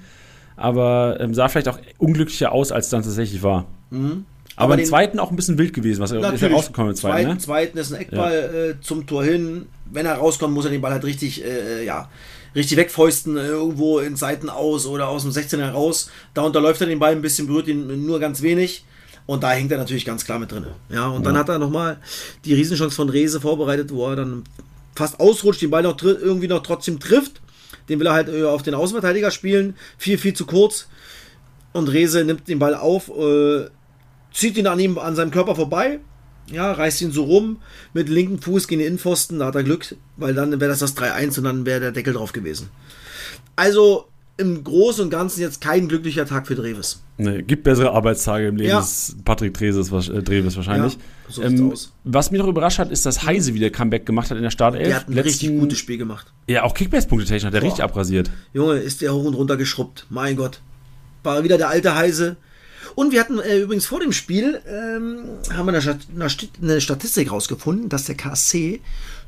[0.55, 3.65] Aber ähm, sah vielleicht auch unglücklicher aus, als es dann tatsächlich war.
[3.89, 4.25] Aber, Mhm.
[4.55, 6.95] Aber im den- zweiten auch ein bisschen wild gewesen, was er ist ja rausgekommen im
[6.95, 7.37] zweiten, zweiten, ne?
[7.39, 9.65] zweiten ist ein Eckball äh, zum Tor hin.
[9.91, 12.07] Wenn er rauskommt, muss er den Ball halt richtig, äh, ja,
[12.55, 16.11] richtig wegfäusten, äh, irgendwo in Seiten aus oder aus dem 16 heraus.
[16.35, 18.85] Da unterläuft er den Ball ein bisschen, berührt ihn nur ganz wenig.
[19.25, 20.65] Und da hängt er natürlich ganz klar mit drin.
[20.89, 21.97] Ja, und dann hat er nochmal
[22.45, 24.43] die Riesenchance von Rese vorbereitet, wo er dann
[24.95, 27.41] fast ausrutscht, den Ball noch irgendwie noch trotzdem trifft.
[27.89, 29.75] Den will er halt äh, auf den Außenverteidiger spielen.
[29.97, 30.87] Viel, viel zu kurz.
[31.73, 33.67] Und Rese nimmt den Ball auf, äh,
[34.31, 35.99] zieht ihn an ihm, an seinem Körper vorbei,
[36.51, 37.61] ja, reißt ihn so rum,
[37.93, 40.95] mit linkem Fuß gegen den Innenpfosten, da hat er Glück, weil dann wäre das das
[40.95, 42.69] 3-1 und dann wäre der Deckel drauf gewesen.
[43.55, 47.01] Also im Großen und Ganzen jetzt kein glücklicher Tag für Dreves.
[47.17, 48.79] Nee, gibt bessere Arbeitstage im Leben Ja.
[48.79, 50.93] des Patrick Dreves, äh, Dreves wahrscheinlich.
[50.93, 51.91] Ja, so ähm, aus.
[52.03, 54.87] was mich noch überrascht hat, ist, dass Heise wieder Comeback gemacht hat in der Startelf.
[54.87, 56.33] Der hat ein richtig Letzten- gutes Spiel gemacht.
[56.47, 57.67] Ja, auch Kickbase-Punkte technisch hat der Boah.
[57.67, 58.31] richtig abrasiert.
[58.53, 60.07] Junge, ist der hoch und runter geschrubbt.
[60.09, 60.59] Mein Gott.
[61.21, 62.35] War wieder der alte Heise.
[62.95, 65.19] Und wir hatten äh, übrigens vor dem Spiel, ähm,
[65.55, 65.99] haben wir eine, Stat
[66.61, 68.81] eine Statistik rausgefunden, dass der KSC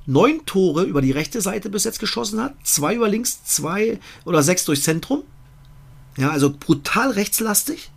[0.05, 2.53] neun Tore über die rechte Seite bis jetzt geschossen hat.
[2.63, 5.23] Zwei über links, zwei oder sechs durchs Zentrum.
[6.17, 7.91] Ja, also brutal rechtslastig.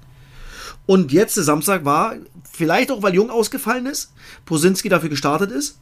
[0.87, 2.15] Und jetzt, der Samstag war,
[2.51, 4.13] vielleicht auch, weil Jung ausgefallen ist,
[4.47, 5.79] Posinski dafür gestartet ist,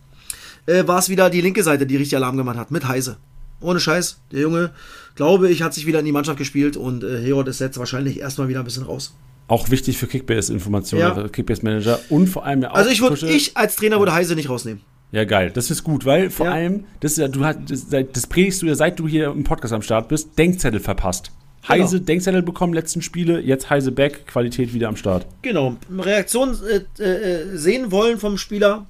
[0.66, 3.16] äh, war es wieder die linke Seite, die richtig Alarm gemacht hat, mit Heise.
[3.60, 4.18] Ohne Scheiß.
[4.32, 4.72] Der Junge,
[5.14, 8.18] glaube ich, hat sich wieder in die Mannschaft gespielt und äh, Herod ist jetzt wahrscheinlich
[8.18, 9.14] erstmal wieder ein bisschen raus.
[9.48, 11.14] Auch wichtig für Kickbase-Informationen, Ja.
[11.14, 12.74] also Kickbase-Manager und vor allem ja auch.
[12.74, 14.82] Also ich würde, ich als Trainer würde Heise nicht rausnehmen.
[15.12, 15.50] Ja, geil.
[15.54, 16.52] Das ist gut, weil vor Ja.
[16.52, 19.72] allem, das, ja, du hast, das, das predigst du ja, seit du hier im Podcast
[19.72, 21.30] am Start bist, Denkzettel verpasst.
[21.68, 21.82] Genau.
[21.84, 25.26] Heise Denkzettel bekommen, letzten Spiele, jetzt Heise back, Qualität wieder am Start.
[25.42, 25.76] Genau.
[25.96, 26.56] Reaktion
[26.98, 28.86] äh, äh, sehen wollen vom Spieler,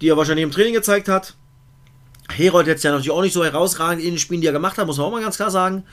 [0.00, 1.34] die er wahrscheinlich im Training gezeigt hat.
[2.32, 4.86] Herold jetzt ja natürlich auch nicht so herausragend in den Spielen, die er gemacht hat,
[4.86, 5.84] muss man auch mal ganz klar sagen.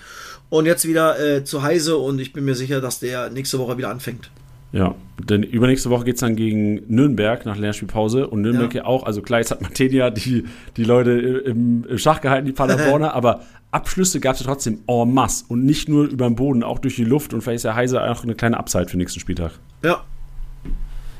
[0.50, 3.78] Und jetzt wieder äh, zu Heise und ich bin mir sicher, dass der nächste Woche
[3.78, 4.30] wieder anfängt.
[4.74, 8.88] Ja, denn übernächste Woche geht es dann gegen Nürnberg nach Lernspielpause und Nürnberg ja, Ja.
[8.88, 9.04] auch.
[9.04, 10.46] Also klar, jetzt hat Matenia die,
[10.78, 15.14] die Leute im, im Schach gehalten, die Paderborner, aber Abschlüsse gab es ja trotzdem en
[15.14, 17.76] masse und nicht nur über den Boden, auch durch die Luft und vielleicht ist ja
[17.76, 19.54] Heise auch eine kleine Upside für den nächsten Spieltag.
[19.84, 20.04] Ja.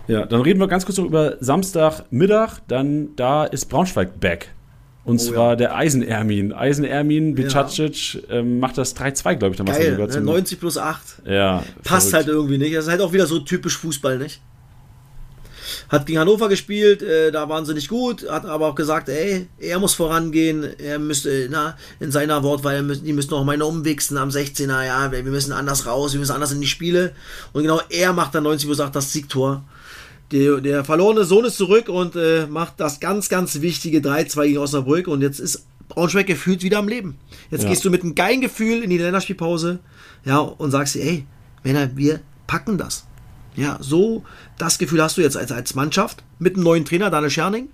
[0.08, 4.54] Ja, dann reden wir ganz kurz noch über Samstagmittag, dann da ist Braunschweig back.
[5.04, 5.56] Und Oh, zwar ja.
[5.56, 6.54] der Eisen-Ermin.
[6.54, 10.14] Eisen-Ermin, Bicacic ähm, macht das 3-2, glaube ich, damals Geil, sogar ne?
[10.14, 11.02] zum- 90 plus 8.
[11.26, 12.28] Ja, Passt verrückt.
[12.28, 12.76] halt irgendwie nicht.
[12.76, 14.42] Das ist halt auch wieder so typisch Fußball, nicht?
[15.90, 19.48] Hat gegen Hannover gespielt, äh, da waren sie nicht gut, hat aber auch gesagt, ey,
[19.60, 24.30] er muss vorangehen, er müsste, na, in seiner Wortwahl, die müssen noch mal umwichsen am
[24.30, 27.12] 16er, ja, wir wir müssen anders raus, wir müssen anders in die Spiele.
[27.54, 29.64] Und genau er macht dann 90 plus 8 das Siegtor.
[30.32, 34.58] Der, der verlorene Sohn ist zurück und äh, macht das ganz, ganz wichtige 3-2 gegen
[34.60, 37.18] Osnabrück und jetzt ist Braunschweig gefühlt wieder am Leben.
[37.50, 37.70] Jetzt Ja.
[37.70, 39.80] gehst du mit einem geilen Gefühl in die Länderspielpause
[40.24, 41.26] ja, und sagst dir, ey,
[41.64, 43.06] Männer, wir packen das.
[43.58, 44.24] Ja, so
[44.58, 47.68] das Gefühl hast du jetzt als, als Mannschaft mit einem neuen Trainer, Daniel Scherning.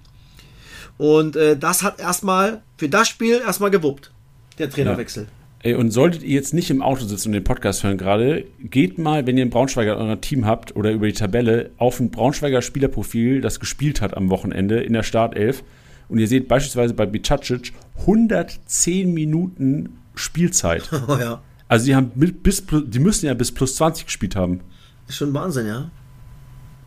[0.97, 4.11] Und äh, das hat erstmal für das Spiel erstmal gewuppt,
[4.57, 5.27] der Trainerwechsel.
[5.63, 8.99] Ey, und solltet ihr jetzt nicht im Auto sitzen und den Podcast hören gerade, geht
[8.99, 12.11] mal, wenn ihr einen Braunschweiger in eurem Team habt oder über die Tabelle, auf ein
[12.11, 15.63] Braunschweiger Spielerprofil, das gespielt hat am Wochenende in der Startelf.
[16.09, 20.89] Und ihr seht beispielsweise bei Bicacic 110 Minuten Spielzeit.
[21.07, 24.61] Oh ja, Also die haben mit, bis die müssen ja bis plus 20 gespielt haben.
[25.07, 25.89] ist schon Wahnsinn, ja.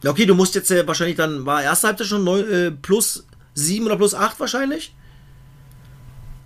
[0.02, 3.26] Ja, okay, du musst jetzt äh, wahrscheinlich dann, war erste Halbzeit schon neun, äh, plus
[3.54, 4.94] 7 oder plus 8 wahrscheinlich.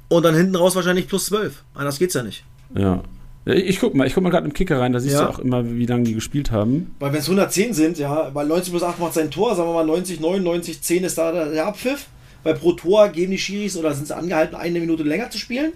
[0.09, 1.63] Und dann hinten raus wahrscheinlich plus 12.
[1.75, 2.45] Anders geht's ja nicht.
[2.75, 3.03] Ja.
[3.47, 5.25] Ich guck mal, ich guck mal gerade im Kicker rein, da siehst Ja.
[5.25, 6.95] du auch immer, wie lange die gespielt haben.
[6.99, 9.75] Weil wenn es 110 sind, ja, weil 90 plus 8 macht sein Tor, sagen wir
[9.75, 12.07] mal 90, 99, 10 ist da der Abpfiff.
[12.43, 15.73] Weil pro Tor geben die Schiris oder sind sie angehalten, eine Minute länger zu spielen.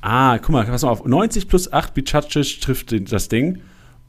[0.00, 1.04] Ah, guck mal, pass mal auf.
[1.04, 3.60] 90 plus 8, Bicacic trifft das Ding.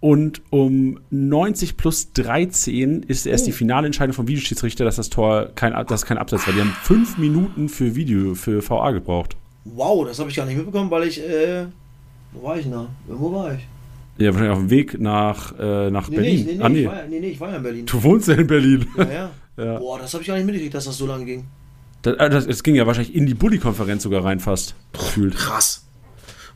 [0.04, 3.46] Und um 90 plus 13 ist erst Oh.
[3.46, 6.54] die finale Entscheidung vom Videoschiedsrichter, dass das Tor kein, dass kein Abseits war.
[6.54, 9.38] Die haben fünf Minuten für Video, für VA gebraucht.
[9.64, 11.68] Wow, das habe ich gar nicht mitbekommen, weil ich, äh,
[12.34, 12.88] wo war ich denn da?
[13.08, 13.62] Wo war ich?
[14.18, 16.46] Ja, wahrscheinlich auf dem Weg nach, äh, nach Nee, Berlin.
[16.48, 16.86] nee, nee, nee, ah, Ich nee.
[16.86, 17.86] war, ja- nee, nee, ich war ja in Berlin.
[17.86, 18.86] Du wohnst ja in Berlin.
[18.98, 19.32] Ja, ja.
[19.56, 19.78] Ja.
[19.78, 21.46] Boah, das habe ich gar nicht mitgekriegt, dass das so lange ging.
[22.02, 24.76] Das, äh, das, es ging ja wahrscheinlich in die Bulli-Konferenz sogar rein fast.
[24.92, 25.36] Gefühlt.
[25.36, 25.86] Krass.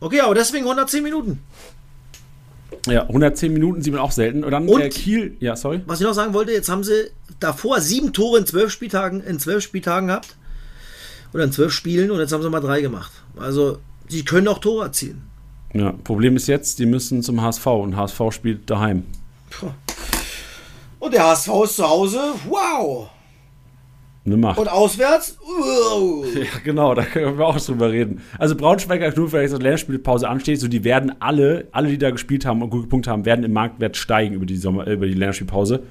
[0.02, 1.40] Okay, aber deswegen 110 Minuten.
[2.88, 4.44] Ja, 110 Minuten sieht man auch selten.
[4.44, 5.82] Und dann Und- äh, Kiel, ja, sorry.
[5.86, 9.40] Was ich noch sagen wollte, jetzt haben sie davor sieben Tore in zwölf Spieltagen, in
[9.40, 10.36] zwölf Spieltagen gehabt.
[11.34, 13.12] Oder in zwölf Spielen und jetzt haben sie mal drei gemacht.
[13.38, 15.24] Also, sie können auch Tore erzielen.
[15.74, 19.04] Ja, Problem ist jetzt, die müssen zum HSV und HSV spielt daheim.
[21.00, 22.20] Und der HSV ist zu Hause.
[22.48, 23.10] Wow.
[24.28, 24.60] Eine Macht.
[24.60, 25.38] Und auswärts.
[25.42, 26.26] Wow.
[26.36, 28.22] Ja, genau, da können wir auch drüber reden.
[28.38, 32.12] Also Braunschweiger, nur vielleicht so eine Länderspielpause ansteht, so die werden alle, alle, die da
[32.12, 35.08] gespielt haben und gut gepunktet haben, werden im Marktwert steigen über die Sommer, äh, über
[35.08, 35.84] die Länderspielpause.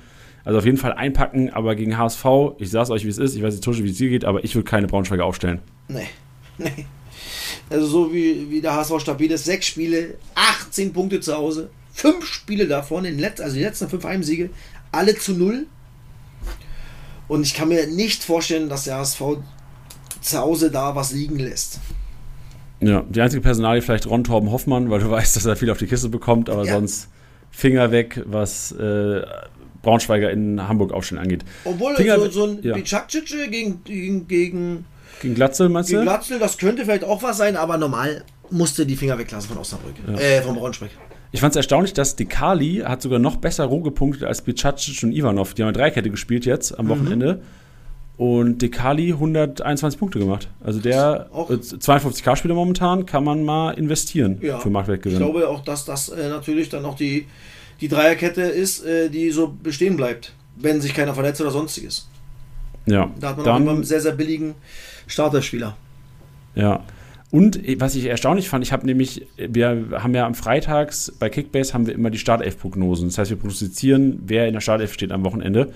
[0.45, 2.25] Also auf jeden Fall einpacken, aber gegen HSV,
[2.59, 4.55] ich sag's euch, wie es ist, ich weiß nicht, wie es dir geht, aber ich
[4.55, 5.61] würde keine Braunschweiger aufstellen.
[5.89, 6.07] Nee.
[6.59, 6.87] Nee.
[7.69, 9.45] Also so wie, wie der HSV stabil ist.
[9.45, 11.69] Sechs Spiele, 18 Punkte zu Hause.
[11.93, 14.49] Fünf Spiele davon, in letzten, also die letzten fünf Heimsiege,
[14.91, 15.67] alle zu null.
[17.29, 19.21] Und ich kann mir nicht vorstellen, dass der HSV
[20.21, 21.81] zu Hause da was liegen lässt.
[22.81, 25.79] Ja, die einzige Personalie vielleicht Ron Torben Hoffmann, weil du weißt, dass er viel auf
[25.79, 26.75] die Kiste bekommt, aber Ja.
[26.75, 27.09] sonst
[27.51, 29.23] Finger weg, was äh,
[29.83, 31.45] Braunschweiger in Hamburg aufstellen angeht.
[31.65, 32.77] Obwohl Finger so, so ein ja.
[32.77, 34.85] Gegen, gegen, gegen,
[35.23, 36.07] Gegen Glatzel, meinst gegen du?
[36.07, 39.95] Glatzel, das könnte vielleicht auch was sein, aber normal musste die Finger weglassen von Osnabrück.
[40.19, 40.91] Äh, von Braunschweig.
[41.33, 45.13] Ich fand es erstaunlich, dass Dekali hat sogar noch besser roh gepunktet als Bicacic und
[45.13, 45.55] Ivanov.
[45.55, 46.79] Die haben eine Dreikette gespielt jetzt Mhm.
[46.79, 47.43] am Wochenende.
[48.17, 50.49] Und Dekali 121 Punkte gemacht.
[50.65, 54.59] Also der Auch- äh, 52k-Spieler momentan kann man mal investieren Ja.
[54.59, 55.19] für Ich Marktwertgewinn.
[55.19, 57.27] glaube auch, dass das äh, natürlich dann auch die,
[57.83, 62.09] die Dreierkette ist, äh, die so bestehen bleibt, wenn sich keiner verletzt oder sonstiges.
[62.87, 64.55] Ja, Da hat man auch immer einen dann, sehr, sehr billigen
[65.07, 65.77] Starterspieler.
[66.55, 66.83] ja.
[67.37, 71.29] Und äh, was ich erstaunlich fand, ich habe nämlich, wir haben ja am Freitags bei
[71.29, 73.09] Kickbase haben wir immer die Startelf-Prognosen.
[73.09, 75.71] Das heißt, wir prognostizieren, wer in der Startelf steht am Wochenende.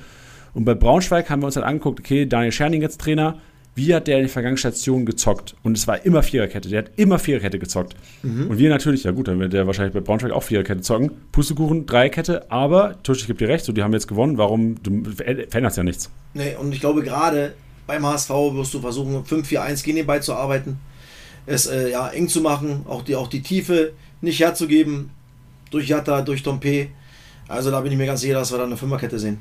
[0.55, 3.39] Und bei Braunschweig haben wir uns dann angeguckt, okay, Daniel Scherning jetzt Trainer,
[3.75, 5.55] wie hat der in den vergangenen Stationen gezockt?
[5.63, 7.95] Und es war immer Viererkette, der hat immer Viererkette gezockt.
[8.49, 11.11] Und wir natürlich, ja gut, dann wird der wahrscheinlich bei Braunschweig auch Viererkette zocken.
[11.31, 15.05] Pustekuchen, Dreierkette, aber, Tusch, ich gebe dir recht, so, die haben jetzt gewonnen, warum, du
[15.05, 16.11] veränderst ja nichts.
[16.33, 17.53] Nee, und ich glaube, gerade
[17.87, 20.79] beim HSV wirst du versuchen, 5-4-1 gegen den Ball zu arbeiten,
[21.47, 25.11] es äh, ja, eng zu machen, auch die, auch die Tiefe nicht herzugeben,
[25.71, 26.89] durch Jatta, durch Dompe.
[27.49, 29.39] Also da bin ich mir ganz sicher, dass wir da eine Fünferkette sehen.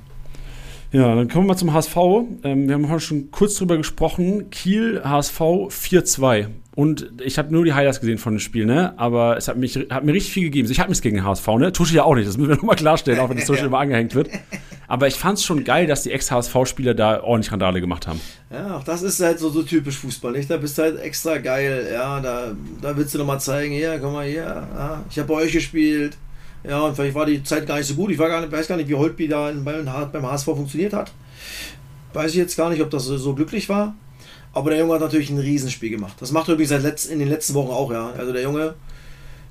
[0.92, 1.96] Ja, dann kommen wir mal zum HSV.
[2.44, 4.50] Ähm, wir haben heute schon kurz drüber gesprochen.
[4.50, 6.48] Kiel, HSV 4-2.
[6.76, 8.98] Und ich habe nur die Highlights gesehen von dem Spiel, ne?
[8.98, 10.72] Aber es hat, mich, hat mir richtig viel gegeben.
[10.72, 11.72] Ich habe nichts gegen den HSV, ne?
[11.74, 12.28] Tusche ja auch nicht.
[12.28, 14.30] Das müssen wir nochmal klarstellen, auch wenn das Tusche immer angehängt wird.
[14.90, 18.20] Aber ich fand es schon geil, dass die Ex-HSV-Spieler da ordentlich Randale gemacht haben.
[18.50, 20.50] Ja, auch das ist halt so, so typisch Fußball, nicht?
[20.50, 24.14] Da bist du halt extra geil, ja, da, da willst du nochmal zeigen, hier, komm
[24.14, 26.18] mal hier, ja, ich habe bei euch gespielt,
[26.68, 28.68] ja, und vielleicht war die Zeit gar nicht so gut, ich war gar nicht, weiß
[28.68, 31.12] gar nicht, wie Holtby da in, beim, beim HSV funktioniert hat.
[32.14, 33.94] Weiß ich jetzt gar nicht, ob das so, so glücklich war,
[34.54, 36.16] aber der Junge hat natürlich ein Riesenspiel gemacht.
[36.20, 38.74] Das macht er übrigens seit letzt, in den letzten Wochen auch, ja, also der Junge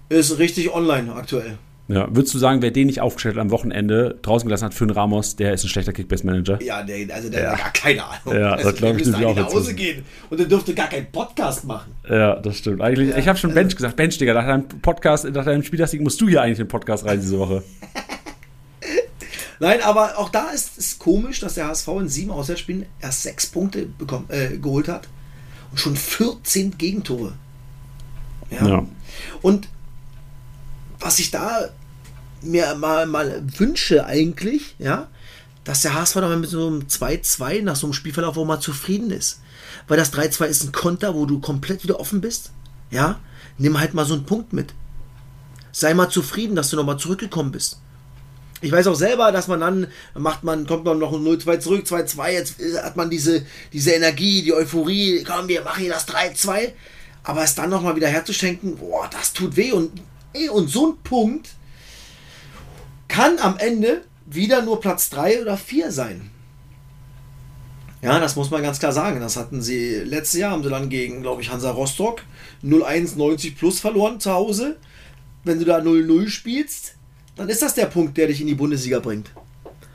[0.08, 1.58] ist richtig online aktuell.
[1.88, 4.84] Ja, würdest du sagen, wer den nicht aufgestellt hat am Wochenende draußen gelassen hat für
[4.84, 6.62] einen Ramos, der ist ein schlechter Kickbase-Manager?
[6.62, 7.52] Ja, der, also der ja.
[7.52, 8.34] hat gar keine Ahnung.
[8.34, 9.34] Ja, das also, glaube ich nämlich auch.
[9.34, 11.94] nach Hause gehen und der dürfte gar keinen Podcast machen.
[12.08, 12.82] Ja, das stimmt.
[12.82, 13.96] Eigentlich, Ja, ich habe schon also- Bench gesagt.
[13.96, 17.20] Bench, Digga, nach deinem Podcast, nach deinem Spieltagssieg musst du hier eigentlich den Podcast rein
[17.20, 17.62] diese Woche.
[19.60, 23.46] Nein, aber auch da ist es komisch, dass der HSV in sieben Auswärtsspielen erst sechs
[23.46, 25.08] Punkte bekommen, äh, geholt hat
[25.70, 27.32] und schon 14 Gegentore.
[28.50, 28.86] Ja.
[29.42, 29.68] Und
[31.00, 31.70] was ich da
[32.42, 35.08] mir mal, mal wünsche eigentlich, ja,
[35.64, 39.10] dass der HSV mal mit so einem 2-2 nach so einem Spielverlauf auch mal zufrieden
[39.10, 39.40] ist.
[39.86, 42.52] Weil das 3-2 ist ein Konter, wo du komplett wieder offen bist.
[42.90, 43.20] Ja,
[43.58, 44.72] nimm halt mal so einen Punkt mit.
[45.72, 47.78] Sei mal zufrieden, dass du nochmal zurückgekommen bist.
[48.60, 51.84] Ich weiß auch selber, dass man dann macht man, kommt man noch ein 0-2 zurück,
[51.86, 56.72] 2-2, jetzt hat man diese, diese Energie, die Euphorie, komm, wir machen hier das 3-2.
[57.22, 59.72] Aber es dann nochmal wieder herzuschenken, boah, das tut weh.
[59.72, 60.00] Und,
[60.32, 61.50] ey, und so ein Punkt
[63.08, 66.30] kann am Ende wieder nur Platz 3 oder 4 sein.
[68.00, 69.20] Ja, das muss man ganz klar sagen.
[69.20, 72.22] Das hatten sie letztes Jahr, haben sie dann gegen, glaube ich, Hansa Rostock
[72.62, 74.76] 0-1 90 plus verloren zu Hause.
[75.42, 76.94] Wenn du da 0-0 spielst,
[77.36, 79.30] dann ist das der Punkt, der dich in die Bundesliga bringt.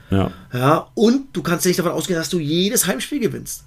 [0.09, 0.31] Ja.
[0.51, 3.63] Ja, und du kannst nicht davon ausgehen, dass du jedes Heimspiel gewinnst.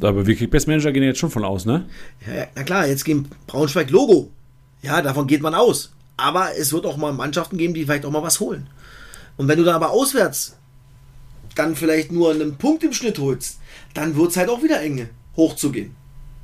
[0.00, 1.84] Aber wir Kickbase-Manager gehen jetzt schon von aus, ne?
[2.26, 4.30] Ja, ja, na klar, jetzt gegen Braunschweig Logo.
[4.82, 5.92] Ja, davon geht man aus.
[6.22, 8.68] Aber es wird auch mal Mannschaften geben, die vielleicht auch mal was holen.
[9.36, 10.56] Und wenn du dann aber auswärts
[11.54, 13.58] dann vielleicht nur einen Punkt im Schnitt holst,
[13.92, 15.94] dann wird es halt auch wieder enge, hochzugehen.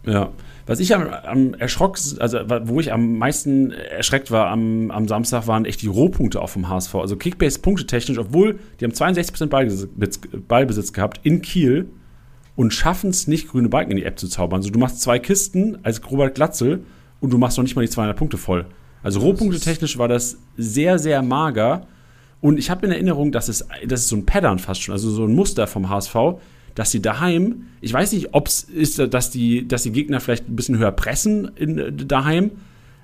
[0.05, 0.31] Ja.
[0.67, 5.47] Was ich am, am erschrock, also wo ich am meisten erschreckt war am, am Samstag,
[5.47, 6.95] waren echt die Rohpunkte auch vom HSV.
[6.97, 11.89] Also Kickbase punktetechnisch, obwohl die haben 62% Ballbesitz, Ballbesitz gehabt in Kiel
[12.55, 14.59] und schaffen es nicht, grüne Balken in die App zu zaubern.
[14.59, 16.85] Also du machst zwei Kisten als Robert Glatzel
[17.21, 18.67] und du machst noch nicht mal die 200 Punkte voll.
[19.03, 21.87] Also Rohpunkte technisch war das sehr, sehr mager.
[22.41, 25.11] Und ich habe in Erinnerung, dass es, das ist so ein Pattern fast schon, also
[25.11, 26.15] so ein Muster vom HSV,
[26.75, 30.49] dass die daheim, ich weiß nicht, ob es ist, dass die, dass die Gegner vielleicht
[30.49, 32.53] ein bisschen höher pressen in, daheim,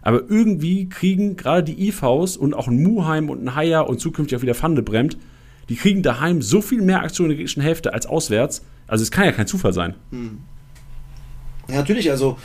[0.02, 4.38] aber irgendwie kriegen gerade die IVs und auch ein Muheim und ein Haier und zukünftig
[4.38, 5.16] auch wieder Vandebrempt,
[5.68, 8.62] die kriegen daheim so viel mehr Aktionen in der gegnerischen Hälfte als auswärts.
[8.86, 9.94] Also es kann ja kein Zufall sein.
[11.68, 12.36] Ja, natürlich, also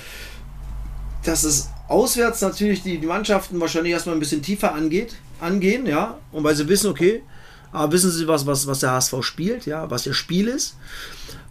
[1.26, 6.18] dass es auswärts natürlich die, die Mannschaften wahrscheinlich erstmal ein bisschen tiefer angeht, angehen, ja,
[6.32, 7.24] und weil sie wissen, okay,
[7.72, 10.78] aber wissen sie, was, was, was der HSV spielt, ja, was ihr Spiel ist.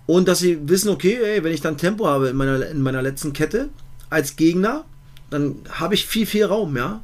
[0.07, 3.03] Und dass sie wissen, okay, ey, wenn ich dann Tempo habe in meiner, in meiner
[3.03, 3.69] letzten Kette
[4.11, 4.85] als Gegner,
[5.31, 7.03] dann habe ich viel, viel Raum, ja.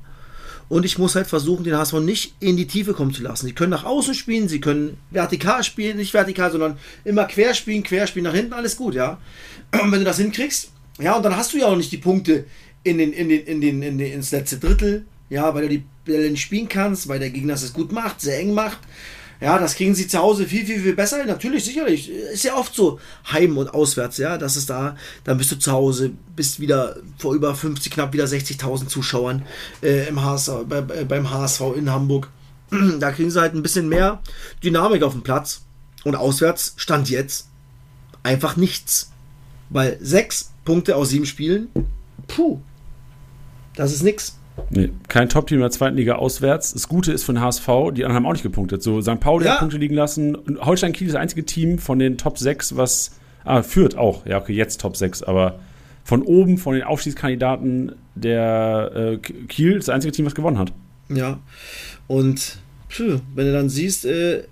[0.68, 3.46] Und ich muss halt versuchen, den HSV nicht in die Tiefe kommen zu lassen.
[3.46, 7.82] Sie können nach außen spielen, sie können vertikal spielen, nicht vertikal, sondern immer quer spielen,
[7.82, 9.18] quer spielen, nach hinten, alles gut, ja.
[9.72, 12.46] Wenn du das hinkriegst, ja, und dann hast du ja auch nicht die Punkte
[12.84, 15.84] in den, in den, in den, in den, ins letzte Drittel, ja, weil du die
[16.04, 18.78] Bälle nicht spielen kannst, weil der Gegner es gut macht, sehr eng macht.
[19.40, 21.24] Ja, das kriegen sie zu Hause viel, viel, viel besser.
[21.24, 22.08] Natürlich, sicherlich.
[22.08, 24.38] Ist ja oft so heim und auswärts, ja.
[24.38, 28.24] Das ist da, dann bist du zu Hause, bist wieder vor über 50, knapp wieder
[28.24, 29.42] 60.000 Zuschauern
[29.82, 32.30] äh, im HSV, bei, bei, beim HSV in Hamburg.
[33.00, 34.22] da kriegen sie halt ein bisschen mehr
[34.62, 35.62] Dynamik auf dem Platz.
[36.04, 37.48] Und auswärts stand jetzt
[38.22, 39.10] einfach nichts.
[39.70, 41.68] Weil sechs Punkte aus sieben Spielen,
[42.28, 42.60] puh,
[43.76, 44.38] das ist nix.
[44.70, 46.72] Nee, kein Top-Team in der zweiten Liga auswärts.
[46.74, 48.82] Das Gute ist für den HSV, die anderen haben auch nicht gepunktet.
[48.82, 49.18] So, St.
[49.18, 49.52] Pauli Ja.
[49.54, 50.36] hat Punkte liegen lassen.
[50.36, 53.12] Und Holstein Kiel ist das einzige Team von den Top 6, was.
[53.44, 54.24] Ah, führt auch.
[54.26, 55.58] Ja, okay, jetzt Top 6, aber
[56.04, 60.72] von oben, von den Aufstiegskandidaten, der äh, Kiel ist das einzige Team, was gewonnen hat.
[61.08, 61.40] Ja,
[62.06, 62.58] und
[62.88, 64.44] pfuh, wenn du dann siehst, äh,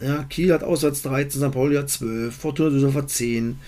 [0.00, 1.52] ja, Kiel hat auswärts 13, St.
[1.52, 3.58] Pauli hat 12, Fortuna Düsseldorf hat 10.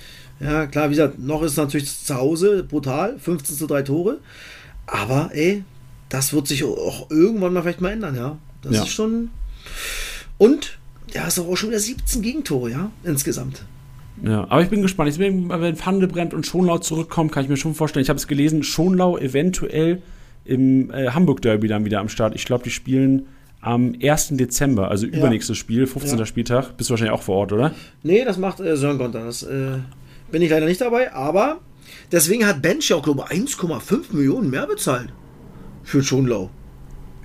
[0.41, 4.19] Ja, klar, wie gesagt, noch ist es natürlich zu Hause brutal, 15 zu 3 Tore.
[4.91, 5.65] Aber ey,
[6.09, 8.39] das wird sich auch irgendwann mal vielleicht mal ändern, ja.
[8.63, 8.83] Das Ja.
[8.83, 9.31] ist schon.
[10.39, 10.79] Und
[11.15, 13.65] der hast auch schon wieder 17 Gegentore, ja, insgesamt.
[14.23, 15.11] Ja, aber ich bin gespannt.
[15.11, 18.03] Ich bin, wenn Pfande brennt und Schonlau zurückkommt, kann ich mir schon vorstellen.
[18.03, 20.03] Ich habe es gelesen, Schonlau eventuell
[20.45, 22.35] im äh, Hamburg-Derby dann wieder am Start.
[22.35, 23.27] Ich glaube, die spielen
[23.61, 24.29] am 1.
[24.33, 26.19] Dezember, also übernächstes Spiel, 15.
[26.19, 26.27] Ja.
[26.27, 26.77] Spieltag.
[26.77, 27.73] Bist du wahrscheinlich auch vor Ort, oder?
[28.03, 29.25] Nee, das macht äh, Sören Gonter.
[29.25, 29.79] Das äh,
[30.33, 31.59] bin ich leider nicht dabei, aber
[32.13, 35.13] deswegen hat Bench ja auch, glaube ich, 1,5 Millionen mehr bezahlt.
[35.83, 36.51] Für Schonlau.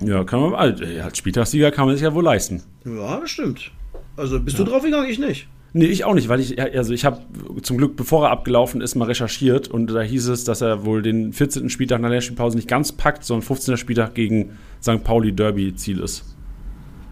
[0.02, 2.62] Ja, kann man, also, ja, als Spieltagssieger kann man sich ja wohl leisten.
[2.84, 3.70] Ja, das stimmt.
[4.16, 5.08] Also bist du draufgegangen?
[5.08, 5.48] Ich nicht.
[5.72, 7.20] Nee, ich auch nicht, weil ich, also ich habe
[7.62, 11.02] zum Glück, bevor er abgelaufen ist, mal recherchiert und da hieß es, dass er wohl
[11.02, 11.68] den 14.
[11.68, 13.76] Spieltag nach der Spielpause nicht ganz packt, sondern 15.
[13.76, 15.02] Spieltag gegen St.
[15.02, 16.36] Pauli Derby Ziel ist.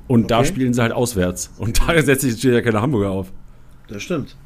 [0.07, 0.47] Und da Okay.
[0.49, 1.53] spielen sie halt auswärts.
[1.59, 3.33] Und da setzt sich ja keine Hamburger auf.
[3.89, 4.37] Das stimmt.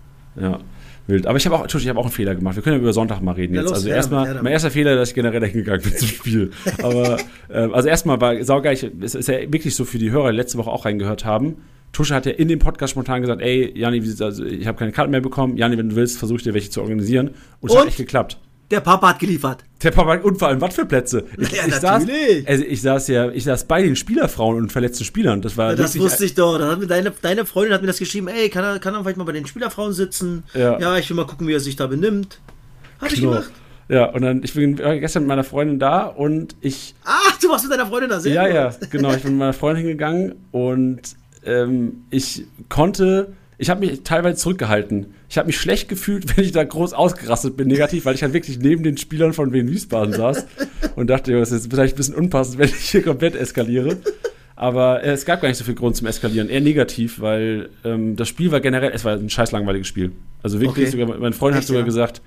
[0.41, 0.61] Ja,
[1.07, 1.27] wild.
[1.27, 2.57] Aber ich habe auch, ich habe auch einen Fehler gemacht.
[2.57, 3.71] Wir können ja über Sonntag mal reden Ja, jetzt.
[3.71, 6.51] los, also ja, erstmal, ja, mein erster Fehler, dass ich generell hingegangen bin zum Spiel.
[6.83, 7.19] Aber,
[7.53, 10.59] ähm, also erstmal war saugeil, es ist ja wirklich so für die Hörer, die letzte
[10.59, 11.57] Woche auch reingehört haben.
[11.93, 14.39] Tusche hat ja in dem Podcast spontan gesagt, ey, Jani, aus?
[14.41, 15.57] ich habe keine Karten mehr bekommen.
[15.57, 17.31] Jani, wenn du willst, versuche ich dir welche zu organisieren.
[17.61, 18.39] Und es hat echt geklappt.
[18.71, 19.63] Der Papa hat geliefert.
[19.83, 21.25] Der Papa, und vor allem, was für Plätze?
[21.39, 22.05] Ich, Ja, ich saß,
[22.47, 25.41] also ich saß ja, ich saß bei den Spielerfrauen und verletzten Spielern.
[25.43, 26.59] Das war Das wirklich- wusste ich doch.
[26.59, 28.27] Hat mir deine, deine Freundin hat mir das geschrieben.
[28.29, 30.43] Ey, kann er, kann er vielleicht mal bei den Spielerfrauen sitzen?
[30.55, 30.97] Ja.
[30.99, 32.41] ich will mal gucken, wie er sich da benimmt.
[33.01, 33.33] Hab ich Genau.
[33.33, 33.51] gemacht.
[33.89, 37.65] Ja, und dann, ich bin gestern mit meiner Freundin da und ich Ach, du warst
[37.69, 38.19] mit deiner Freundin da.
[38.19, 38.81] Sehr Ja, gut.
[38.81, 39.15] ja, genau.
[39.15, 41.01] Ich bin mit meiner Freundin hingegangen und
[41.45, 45.15] ähm, ich konnte, ich habe mich teilweise zurückgehalten.
[45.29, 48.33] Ich habe mich schlecht gefühlt, wenn ich da groß ausgerastet bin, negativ, weil ich halt
[48.33, 50.47] wirklich neben den Spielern von Wien Wiesbaden saß
[50.97, 53.97] und dachte, das ist jetzt vielleicht ein bisschen unpassend, wenn ich hier komplett eskaliere.
[54.59, 58.17] Aber äh, es gab gar nicht so viel Grund zum Eskalieren, eher negativ, weil ähm,
[58.17, 60.13] das Spiel war generell, es war ein scheiß langweiliges Spiel.
[60.43, 61.03] Also wirklich, Okay.
[61.05, 61.87] sogar, mein Freund hat Echt, sogar ja?
[61.87, 62.23] gesagt,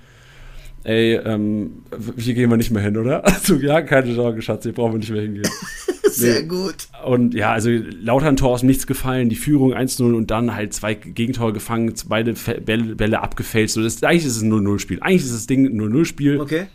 [0.84, 1.82] ey, ähm,
[2.16, 3.24] hier gehen wir nicht mehr hin, oder?
[3.24, 5.48] Also ja, keine Sorge, Schatz, hier brauchen wir nicht mehr hingehen.
[6.16, 6.88] Sehr gut.
[7.04, 10.72] Und ja, also lauter ein Tor aus Nichts gefallen, die Führung 1-0 und dann halt
[10.74, 13.74] zwei Gegentore gefangen, beide Bälle, Bälle abgefälscht.
[13.74, 15.00] So, das, eigentlich ist es ein 0-0-Spiel.
[15.00, 16.40] Eigentlich ist das Ding ein 0-0-Spiel.
[16.40, 16.66] Okay.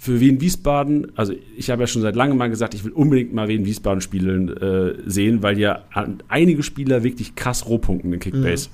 [0.00, 3.34] Für Wien Wiesbaden, also ich habe ja schon seit langem mal gesagt, ich will unbedingt
[3.34, 5.84] mal Wien Wiesbaden spielen äh, sehen, weil ja
[6.28, 8.68] einige Spieler wirklich krass rohpunkten in Kickbase.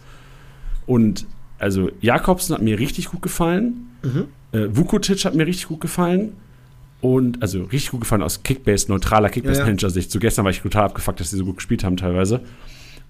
[0.84, 1.26] Und
[1.58, 3.88] also Jakobsen hat mir richtig gut gefallen.
[4.52, 6.34] Äh, Vukotic hat mir richtig gut gefallen.
[7.04, 10.10] Und also richtig gut gefallen aus Kickbase, neutraler Kickbase-Manager-Sicht.
[10.10, 12.40] So gestern war ich total abgefuckt, dass sie so gut gespielt haben teilweise.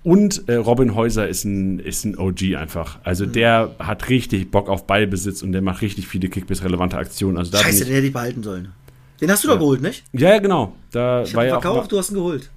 [0.02, 2.98] Und äh, Robin Häuser ist ein, ist ein OG einfach.
[3.04, 7.38] Also der hat richtig Bock auf Ballbesitz und der macht richtig viele Kickbase-relevante Aktionen.
[7.38, 8.72] Also Scheiße, den hätte ich behalten sollen.
[9.20, 10.02] Den hast du doch geholt, nicht?
[10.12, 10.74] ja, ja, genau.
[10.90, 12.50] Da Ich war habe ja auch verkauft, du hast ihn geholt.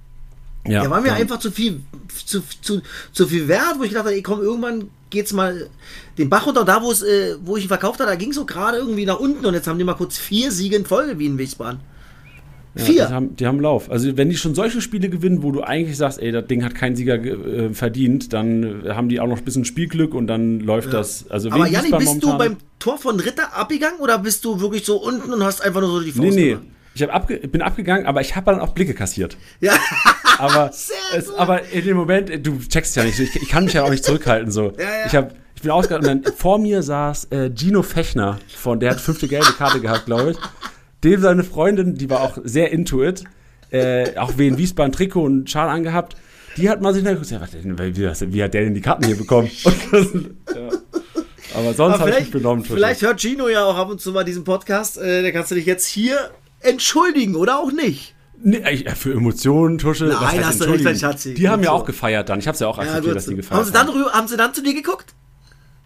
[0.70, 1.14] Ja, Der war mir ja.
[1.14, 1.80] einfach zu viel,
[2.26, 2.80] zu, zu,
[3.12, 5.68] zu viel wert, wo ich gedacht habe, ey, komm, irgendwann geht's mal
[6.18, 6.64] den Bach runter.
[6.64, 9.06] Da, wo es, äh, wo ich ihn verkauft habe, da ging es so gerade irgendwie
[9.06, 11.80] nach unten und jetzt haben die mal kurz vier Siege in Folge wie in Wiesbaden.
[12.74, 13.06] Ja, Vier.
[13.06, 13.90] Die haben, die haben Lauf.
[13.90, 16.74] Also wenn die schon solche Spiele gewinnen, wo du eigentlich sagst, ey, das Ding hat
[16.74, 20.60] keinen Sieger ge- äh, verdient, dann haben die auch noch ein bisschen Spielglück und dann
[20.60, 21.28] läuft das.
[21.30, 24.84] Also Aber Wiesbaden bist du momentan- beim Tor von Ritter abgegangen oder bist du wirklich
[24.84, 26.48] so unten und hast einfach nur so die Faust Nee, nee.
[26.50, 26.66] gemacht?
[26.98, 29.36] Ich hab abge bin abgegangen, aber ich habe dann auch Blicke kassiert.
[29.60, 29.72] Ja,
[30.38, 30.70] Aber,
[31.16, 33.84] es, aber in dem Moment, äh, du checkst ja nicht, ich, ich kann mich ja
[33.84, 34.50] auch nicht zurückhalten.
[34.50, 34.72] So.
[34.78, 35.06] Ja, ja.
[35.06, 38.92] Ich, hab, ich bin ausgegangen und dann vor mir saß äh, Gino Fechner, von, der
[38.92, 40.36] hat fünfte gelbe Karte gehabt, glaube ich.
[41.04, 43.24] Dem seine Freundin, die war auch sehr into it,
[43.70, 46.16] äh, auch in Wiesbaden Trikot und Schal angehabt,
[46.56, 47.96] die hat mal sich nachgeguckt, ja, wie,
[48.32, 49.50] wie, hat der denn die Karten hier bekommen?
[49.92, 50.06] Das,
[50.54, 50.68] ja.
[51.54, 52.62] Aber sonst habe ich mich benommen.
[52.64, 54.98] Vielleicht hört Gino ja auch ab und zu mal diesen Podcast.
[54.98, 58.14] Äh, da kannst du dich jetzt hier entschuldigen oder auch nicht.
[58.40, 58.62] Nee,
[58.94, 60.04] für Emotionen, Tusche.
[60.04, 61.34] Nein, was heißt hast du recht, Schatzi.
[61.34, 62.38] Die haben ja auch gefeiert dann.
[62.38, 64.36] Ich habe es ja auch akzeptiert, gut dass die gefeiert haben, sie dann, haben sie
[64.36, 65.14] dann zu dir geguckt?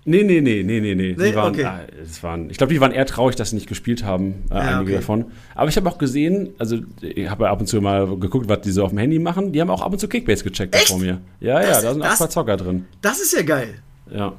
[0.05, 1.13] Nee, nee, nee, nee, nee, nee.
[1.15, 1.65] Die waren, okay.
[1.65, 4.55] ah, das waren, ich glaube, die waren eher traurig, dass sie nicht gespielt haben, äh,
[4.55, 4.95] Ja, einige okay.
[4.97, 5.27] davon.
[5.55, 8.63] Aber ich habe auch gesehen, also ich habe ja ab und zu mal geguckt, was
[8.63, 9.53] die so auf dem Handy machen.
[9.53, 10.89] Die haben auch ab und zu Kickbase gecheckt Echt?
[10.89, 11.21] vor mir.
[11.41, 12.85] Ja, ja, Das- da sind auch das- zwei Zocker drin.
[13.01, 13.75] Das ist ja geil.
[14.13, 14.33] Ja.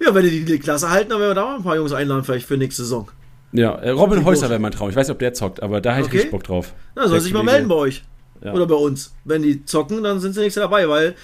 [0.00, 2.22] Ja, wenn die die Klasse halten, dann werden wir da mal ein paar Jungs einladen,
[2.24, 3.10] vielleicht für nächste Saison.
[3.54, 4.90] Ja, äh, Robin Die Häuser wäre mein Traum.
[4.90, 6.16] Ich weiß nicht, ob der zockt, aber da hätte ich Okay.
[6.16, 6.74] richtig Bock drauf.
[6.96, 8.02] Na, soll sich mal melden bei euch.
[8.42, 8.52] Ja.
[8.52, 9.14] Oder bei uns.
[9.24, 11.14] Wenn die zocken, dann sind sie nächstes Jahr dabei, weil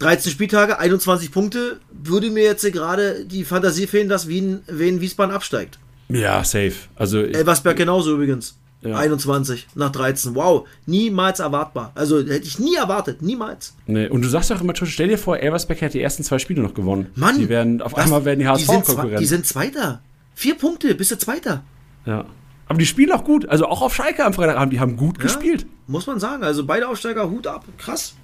[0.00, 5.34] 13 Spieltage, 21 Punkte, würde mir jetzt gerade die Fantasie fehlen, dass Wien, Wien Wiesbaden
[5.34, 5.78] absteigt.
[6.08, 6.72] Ja, safe.
[6.96, 8.56] Also, ich, Elversberg genauso übrigens.
[8.82, 8.96] Ja.
[8.96, 10.34] 21 nach 13.
[10.34, 11.92] Wow, niemals erwartbar.
[11.94, 13.74] Also hätte ich nie erwartet, niemals.
[13.86, 14.08] nee.
[14.08, 16.72] Und du sagst doch immer, stell dir vor, Elversberg hat die ersten zwei Spiele noch
[16.72, 17.08] gewonnen.
[17.14, 19.26] Mann, Die werden, auf einmal werden die zwei, die HSV-Konkurrenten.
[19.26, 20.00] sind Zweiter.
[20.40, 21.62] Vier Punkte, bist du Zweiter.
[22.06, 22.24] Ja.
[22.66, 23.46] Aber die spielen auch gut.
[23.50, 25.66] Also auch auf Schalke am Freitagabend, die haben gut gespielt.
[25.86, 26.42] Muss man sagen.
[26.44, 27.66] Also beide Aufsteiger, Hut ab.
[27.76, 28.14] Krass.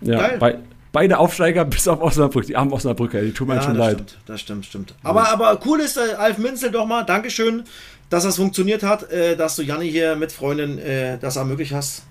[0.00, 0.60] Ja, bei,
[0.92, 2.46] beide Aufsteiger bis auf Osnabrück.
[2.46, 3.96] Die armen Osnabrücker, die tun mir schon das leid.
[3.96, 4.94] Stimmt, das stimmt, stimmt.
[5.02, 7.64] Aber, aber cool ist, äh, Alf Minzel doch mal, Dankeschön,
[8.08, 12.04] dass das funktioniert hat, äh, dass du Janni hier mit Freundin äh, das ermöglicht hast,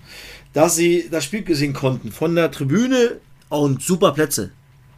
[0.52, 2.12] dass sie das Spiel gesehen konnten.
[2.12, 3.12] Von der Tribüne
[3.48, 4.50] und super Plätze.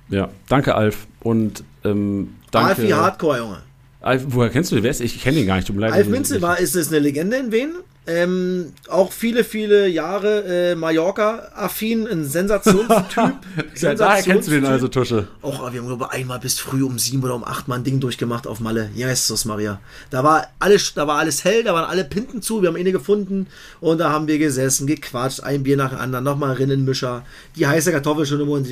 [0.08, 1.06] Ja, danke, Alf.
[1.20, 2.70] Und ähm, danke.
[2.70, 3.62] Alf wie Hardcore, Junge.
[4.06, 4.84] Alf, woher kennst du den?
[4.84, 5.00] Wer ist?
[5.00, 5.66] Ich kenne ihn gar nicht.
[5.66, 5.92] Tut mir leid.
[5.92, 7.72] Alf Minzel war, ist es eine Legende in Wien?
[8.08, 13.34] Ähm, auch viele, viele Jahre äh, Mallorca-affin, ein Sensationstyp.
[13.80, 15.26] Ja, daher kennst du den also, Tusche.
[15.42, 17.84] Auch wir haben glaube ich, einmal bis früh um sieben oder um acht mal ein
[17.84, 18.90] Ding durchgemacht auf Malle.
[18.94, 19.80] Jesus Maria.
[20.10, 22.92] Da war alles, da war alles hell, da waren alle Pinten zu, wir haben eine
[22.92, 23.48] gefunden
[23.80, 27.24] und da haben wir gesessen, gequatscht, ein Bier nach dem anderen, nochmal Rinnenmischer,
[27.56, 28.68] die heiße Kartoffel schon im Mund.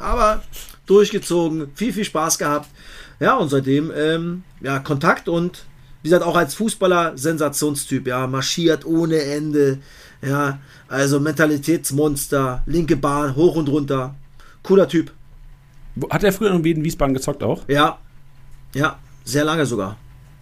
[0.00, 0.42] Aber
[0.86, 2.68] durchgezogen, viel, viel Spaß gehabt.
[3.20, 5.64] Ja, und seitdem, ähm, ja, Kontakt und
[6.02, 9.78] wie gesagt, auch als Fußballer Sensationstyp, ja, marschiert ohne Ende,
[10.22, 10.58] ja,
[10.88, 14.14] also Mentalitätsmonster, linke Bahn, hoch und runter,
[14.62, 15.12] cooler Typ.
[16.08, 17.62] Hat er früher in Wiesbaden gezockt auch?
[17.68, 17.98] Ja,
[18.74, 19.96] ja, sehr lange sogar.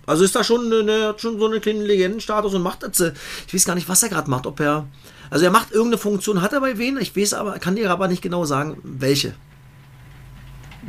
[0.07, 3.01] Also ist da schon, eine, schon so eine kleine Legendenstatus und macht das.
[3.01, 3.13] Äh,
[3.47, 4.47] ich weiß gar nicht, was er gerade macht.
[4.47, 4.87] Ob er.
[5.29, 6.97] Also er macht irgendeine Funktion, hat er bei wen?
[6.99, 9.35] Ich weiß aber, kann dir aber nicht genau sagen, welche.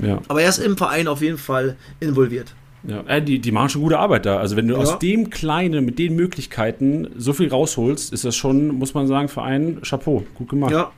[0.01, 0.21] Ja.
[0.27, 2.55] Aber er ist im Verein auf jeden Fall involviert.
[2.83, 4.37] Ja, äh, die, die machen schon gute Arbeit da.
[4.37, 4.79] Also wenn du ja.
[4.79, 9.27] aus dem Kleinen, mit den Möglichkeiten so viel rausholst, ist das schon, muss man sagen,
[9.27, 10.25] Verein Chapeau.
[10.35, 10.71] Gut gemacht.
[10.71, 10.91] Ja.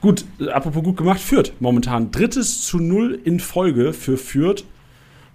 [0.00, 2.10] Gut, apropos gut gemacht, Fürth momentan.
[2.10, 4.64] Drittes zu null in Folge für Fürth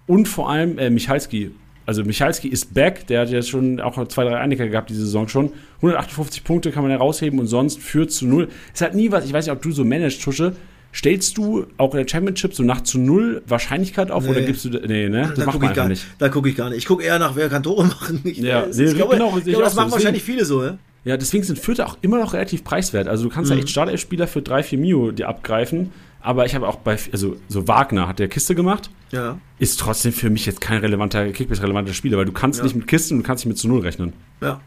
[0.06, 1.52] und vor allem äh, Michalski.
[1.84, 5.28] Also Michalski ist back, der hat ja schon auch zwei, drei Einiger gehabt diese Saison
[5.28, 5.52] schon.
[5.76, 8.48] 158 Punkte kann man herausheben und sonst Fürth zu null.
[8.74, 10.56] Ist halt nie was, ich weiß nicht, ob du so managst, Tusche
[10.94, 14.30] Stellst du auch in der Championship so nach zu null Wahrscheinlichkeit auf nee.
[14.30, 14.70] oder gibst du.
[14.70, 15.26] Nee, ne?
[15.28, 16.06] Das da macht man einfach nicht.
[16.18, 16.78] Da gucke ich gar nicht.
[16.78, 18.20] Ich gucke eher nach, wer kann Tore machen.
[18.24, 20.78] Ich, ja, das, nee, ich glaube, genau, ich glaube, das machen wahrscheinlich viele so, ne?
[21.04, 23.06] Ja, deswegen sind Fürth auch immer noch relativ preiswert.
[23.06, 23.58] Also du kannst mhm.
[23.58, 25.92] ja echt Startelf-Spieler für 3, 4 Mio dir abgreifen.
[26.20, 28.90] Aber ich habe auch bei, also so Wagner hat der Kiste gemacht.
[29.12, 29.38] Ja.
[29.60, 32.64] Ist trotzdem für mich jetzt kein relevanter, Kickbase-relevanter Spieler, weil du kannst ja.
[32.64, 34.12] nicht mit Kisten und du kannst nicht mit zu Null rechnen.
[34.40, 34.60] Ja,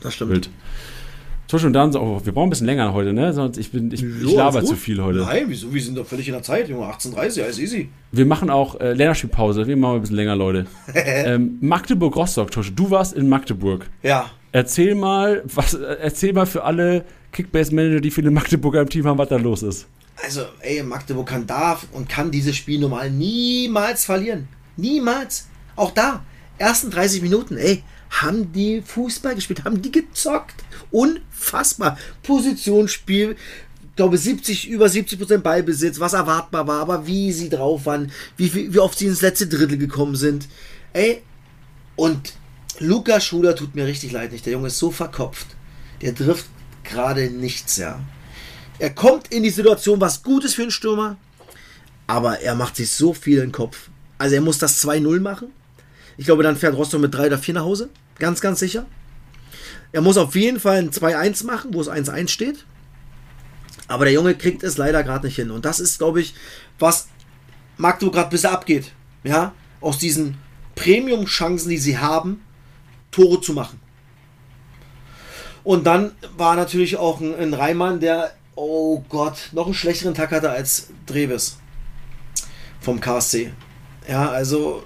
[0.00, 0.32] das stimmt.
[0.32, 0.50] Wild.
[1.48, 3.32] Tusch und dann so, oh, wir brauchen ein bisschen länger heute, ne?
[3.32, 5.20] Sonst ich bin, ich, ich laber zu viel heute.
[5.20, 5.72] Nein, wieso?
[5.72, 6.86] Wir sind doch völlig in der Zeit, Junge.
[6.86, 7.88] 18.30 alles easy.
[8.10, 9.66] Wir machen auch äh, Länderspielpause.
[9.66, 10.66] Wir machen ein bisschen länger, Leute.
[10.94, 12.72] ähm, Magdeburg-Rostock, Tusch.
[12.74, 13.88] Du warst in Magdeburg.
[14.02, 14.30] Ja.
[14.50, 19.28] Erzähl mal, was, erzähl mal für alle Kickbase-Manager, die viele Magdeburger im Team haben, was
[19.28, 19.86] da los ist.
[20.24, 24.48] Also, ey, Magdeburg kann darf und kann dieses Spiel normal niemals verlieren.
[24.76, 25.46] Niemals.
[25.76, 26.24] Auch da.
[26.58, 30.54] Ersten 30 Minuten, ey, haben die Fußball gespielt, haben die gezockt.
[30.90, 31.98] Unfassbar.
[32.22, 33.36] Positionsspiel,
[33.96, 38.72] glaube 70, über 70 Prozent Ballbesitz, was erwartbar war, aber wie sie drauf waren, wie,
[38.72, 40.48] wie oft sie ins letzte Drittel gekommen sind.
[40.92, 41.22] Ey,
[41.96, 42.34] und
[42.78, 44.44] Luca Schuler tut mir richtig leid nicht.
[44.44, 45.46] Der Junge ist so verkopft.
[46.02, 46.46] Der trifft
[46.84, 47.98] gerade nichts, ja.
[48.78, 51.16] Er kommt in die Situation, was gut ist für einen Stürmer,
[52.06, 53.88] aber er macht sich so viel in den Kopf.
[54.18, 55.48] Also er muss das 2-0 machen.
[56.16, 57.90] Ich glaube, dann fährt Rostock mit 3 oder 4 nach Hause.
[58.18, 58.86] Ganz, ganz sicher.
[59.92, 62.64] Er muss auf jeden Fall ein 2-1 machen, wo es 1-1 steht.
[63.88, 65.50] Aber der Junge kriegt es leider gerade nicht hin.
[65.50, 66.34] Und das ist, glaube ich,
[66.78, 67.08] was
[67.76, 68.92] Magdeburg gerade bisher abgeht.
[69.22, 70.38] Ja, aus diesen
[70.74, 72.42] Premium-Chancen, die sie haben,
[73.10, 73.80] Tore zu machen.
[75.64, 80.30] Und dann war natürlich auch ein, ein Reimann, der, oh Gott, noch einen schlechteren Tag
[80.30, 81.58] hatte als Dreves
[82.80, 83.52] vom KSC.
[84.08, 84.84] Ja, also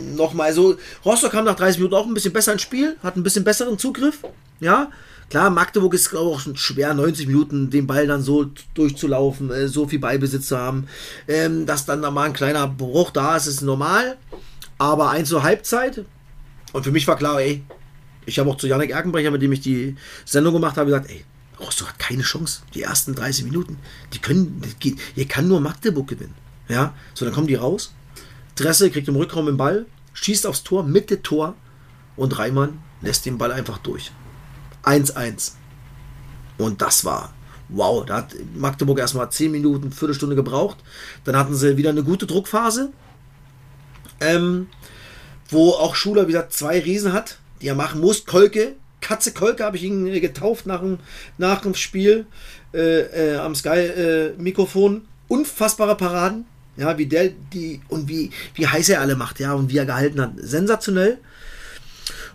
[0.00, 3.22] nochmal so, Rostock kam nach 30 Minuten auch ein bisschen besser ins Spiel, hat ein
[3.22, 4.22] bisschen besseren Zugriff.
[4.60, 4.90] Ja,
[5.28, 9.68] klar, Magdeburg ist glaube ich auch schwer, 90 Minuten den Ball dann so durchzulaufen, äh,
[9.68, 10.86] so viel Ballbesitz zu haben.
[11.28, 14.16] Ähm, dass dann da mal ein kleiner Bruch da ist, ist normal.
[14.78, 16.04] Aber eins zur Halbzeit.
[16.72, 17.62] Und für mich war klar, ey,
[18.26, 21.24] ich habe auch zu Janik Erkenbrecher, mit dem ich die Sendung gemacht habe, gesagt, ey,
[21.58, 22.62] Rostock hat keine Chance.
[22.74, 23.78] Die ersten 30 Minuten.
[24.14, 26.34] Die können, hier kann nur Magdeburg gewinnen.
[26.68, 27.92] Ja, so dann kommen die raus
[28.54, 31.54] Dresse kriegt im Rückraum den Ball, schießt aufs Tor, Mitte Tor
[32.16, 34.12] und Reimann lässt den Ball einfach durch.
[34.84, 35.52] 1-1.
[36.58, 37.32] Und das war
[37.72, 38.04] wow.
[38.04, 40.78] Da hat Magdeburg erstmal 10 Minuten, Viertelstunde gebraucht.
[41.24, 42.92] Dann hatten sie wieder eine gute Druckphase,
[44.20, 44.68] ähm,
[45.48, 48.26] wo auch Schuler wieder zwei Riesen hat, die er machen muss.
[48.26, 50.98] Kolke, Katze Kolke habe ich ihn getauft nach dem,
[51.38, 52.26] nach dem Spiel
[52.74, 54.96] äh, äh, am Sky-Mikrofon.
[54.96, 56.44] Äh, Unfassbare Paraden.
[56.76, 59.86] Ja, wie der die und wie, wie heiß er alle macht, ja, und wie er
[59.86, 60.32] gehalten hat.
[60.36, 61.18] Sensationell.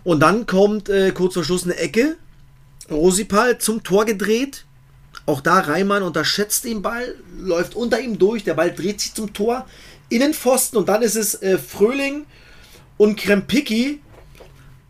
[0.04, 2.16] Und dann kommt äh, kurz vor Schluss eine Ecke.
[2.90, 4.64] Rosipal zum Tor gedreht.
[5.26, 9.32] Auch da Reimann unterschätzt den Ball, läuft unter ihm durch, der Ball dreht sich zum
[9.32, 9.66] Tor.
[10.08, 12.26] Innenpfosten und dann ist es äh, Fröhling
[12.96, 14.00] und Krempicki,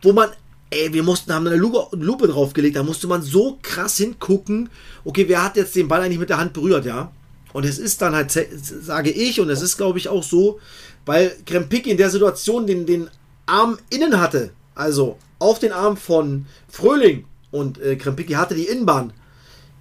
[0.03, 0.28] wo man,
[0.68, 4.68] ey, wir mussten, haben eine Lupe, Lupe draufgelegt, da musste man so krass hingucken.
[5.05, 7.11] Okay, wer hat jetzt den Ball eigentlich mit der Hand berührt, ja?
[7.57, 10.61] Und es ist dann halt, sage ich, und es ist glaube ich auch so,
[11.07, 13.09] weil Krempik in der Situation den, den
[13.46, 19.14] Arm innen hatte, also auf den Arm von Fröhling und äh, Krempicki hatte die Innenbahn,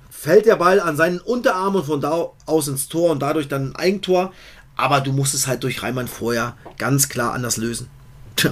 [0.09, 3.71] fällt der Ball an seinen Unterarm und von da aus ins Tor und dadurch dann
[3.71, 4.32] ein Eigentor.
[4.78, 7.89] Aber du musst es halt durch Reimann vorher ganz klar anders lösen.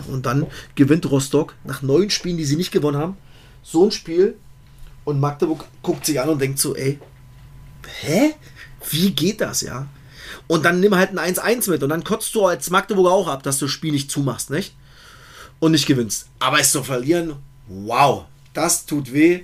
[0.09, 3.15] Und dann gewinnt Rostock nach neun Spielen, die sie nicht gewonnen haben,
[3.63, 4.35] so ein Spiel.
[5.05, 6.99] Und Magdeburg guckt sich an und denkt so, ey,
[8.01, 8.33] hä?
[8.89, 9.87] Wie geht das, ja?
[10.47, 13.43] Und dann nimm halt ein 1-1 mit und dann kotzt du als Magdeburger auch ab,
[13.43, 14.75] dass du das Spiel nicht zumachst, nicht?
[15.59, 16.27] Und nicht gewinnst.
[16.39, 17.35] Aber es zu verlieren,
[17.67, 19.41] wow, das tut weh.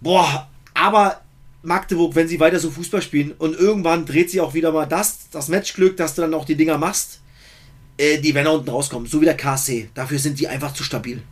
[0.00, 1.20] Boah, aber
[1.62, 5.28] Magdeburg, wenn sie weiter so Fußball spielen und irgendwann dreht sich auch wieder mal das,
[5.30, 7.20] das Matchglück, dass du dann auch die Dinger machst,
[7.98, 9.08] äh, die werden da unten rauskommen.
[9.08, 9.90] So wie der KC.
[9.94, 11.22] Dafür sind die einfach zu stabil.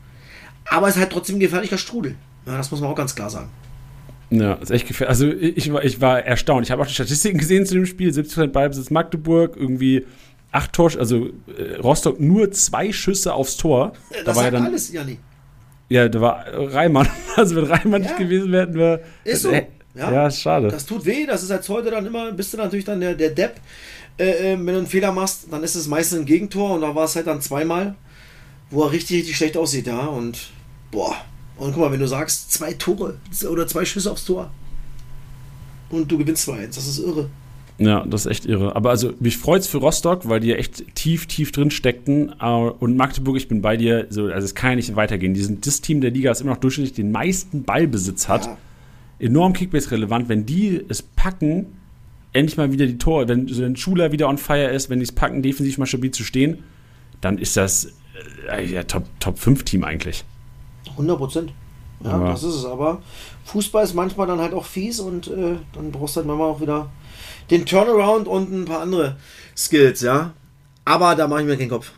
[0.64, 2.16] Aber es ist halt trotzdem ein gefährlicher Strudel.
[2.44, 3.50] Ja, das muss man auch ganz klar sagen.
[4.30, 5.10] Ja, ist echt gefährlich.
[5.10, 6.66] Also ich war, ich war erstaunt.
[6.66, 8.10] Ich habe auch die Statistiken gesehen zu dem Spiel.
[8.10, 10.04] 70% Ballbesitz Magdeburg, irgendwie
[10.52, 13.92] acht Tor, also äh, Rostock nur zwei Schüsse aufs Tor.
[14.10, 15.18] Das da war ja dann, alles, Janni.
[15.88, 17.08] ja, da war Reimann.
[17.36, 18.08] Also wenn Reimann Ja.
[18.08, 19.00] nicht gewesen wäre, hätten wir.
[19.24, 19.50] Ist so.
[19.50, 20.10] Äh, Ja.
[20.12, 20.68] ja, ist schade.
[20.68, 23.30] Das tut weh, das ist als heute dann immer, bist du natürlich dann der, der
[23.30, 23.56] Depp.
[24.18, 26.94] Äh, äh, wenn du einen Fehler machst, dann ist es meistens ein Gegentor und da
[26.94, 27.94] war es halt dann zweimal,
[28.70, 30.00] wo er richtig, richtig schlecht aussieht, ja.
[30.06, 30.50] Und
[30.90, 31.14] boah.
[31.56, 33.18] Und guck mal, wenn du sagst, zwei Tore
[33.50, 34.50] oder zwei Schüsse aufs Tor
[35.90, 37.30] und du gewinnst 2-1, das ist irre.
[37.78, 38.74] Ja, das ist echt irre.
[38.74, 42.30] Aber also mich freut's für Rostock, weil die ja echt tief, tief drin steckten.
[42.32, 45.34] Und Magdeburg, ich bin bei dir, so, also es kann ja nicht weitergehen.
[45.34, 48.46] Die sind das Team der Liga, das immer noch durchschnittlich den meisten Ballbesitz hat.
[48.46, 48.58] Ja.
[49.18, 50.28] Enorm Kickbase relevant.
[50.28, 51.66] Wenn die es packen,
[52.32, 55.04] endlich mal wieder die Tore, wenn so ein Schuler wieder on fire ist, wenn die
[55.04, 56.58] es packen, defensiv mal stabil zu stehen,
[57.20, 57.92] dann ist das
[58.50, 60.24] äh, ja, Top, Top 5 Team eigentlich.
[60.96, 61.52] 100 Prozent.
[62.04, 62.64] Ja, Aber- das ist es.
[62.64, 63.00] Aber
[63.44, 66.60] Fußball ist manchmal dann halt auch fies und äh, dann brauchst du halt manchmal auch
[66.60, 66.90] wieder
[67.50, 69.16] den Turnaround und ein paar andere
[69.56, 70.32] Skills, ja.
[70.84, 71.92] Aber da mache ich mir keinen Kopf.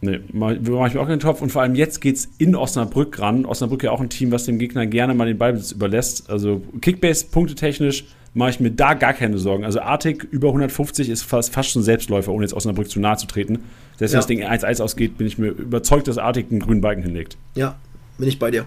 [0.00, 1.42] Nee, mach, mach ich mir auch keinen Topf.
[1.42, 3.44] Und vor allem jetzt geht's in Osnabrück ran.
[3.44, 6.30] Osnabrück ja auch ein Team, was dem Gegner gerne mal den Ballbesitz überlässt.
[6.30, 9.64] Also Kickbase punktetechnisch mache ich mir da gar keine Sorgen.
[9.64, 13.26] Also Artig über 150 ist fast, fast schon Selbstläufer, ohne jetzt Osnabrück zu nahe zu
[13.26, 13.58] treten.
[13.96, 14.18] Selbst Ja.
[14.18, 17.36] wenn das Ding 1-1 ausgeht, bin ich mir überzeugt, dass Artig einen grünen Balken hinlegt.
[17.56, 17.76] Ja,
[18.18, 18.66] bin ich bei dir.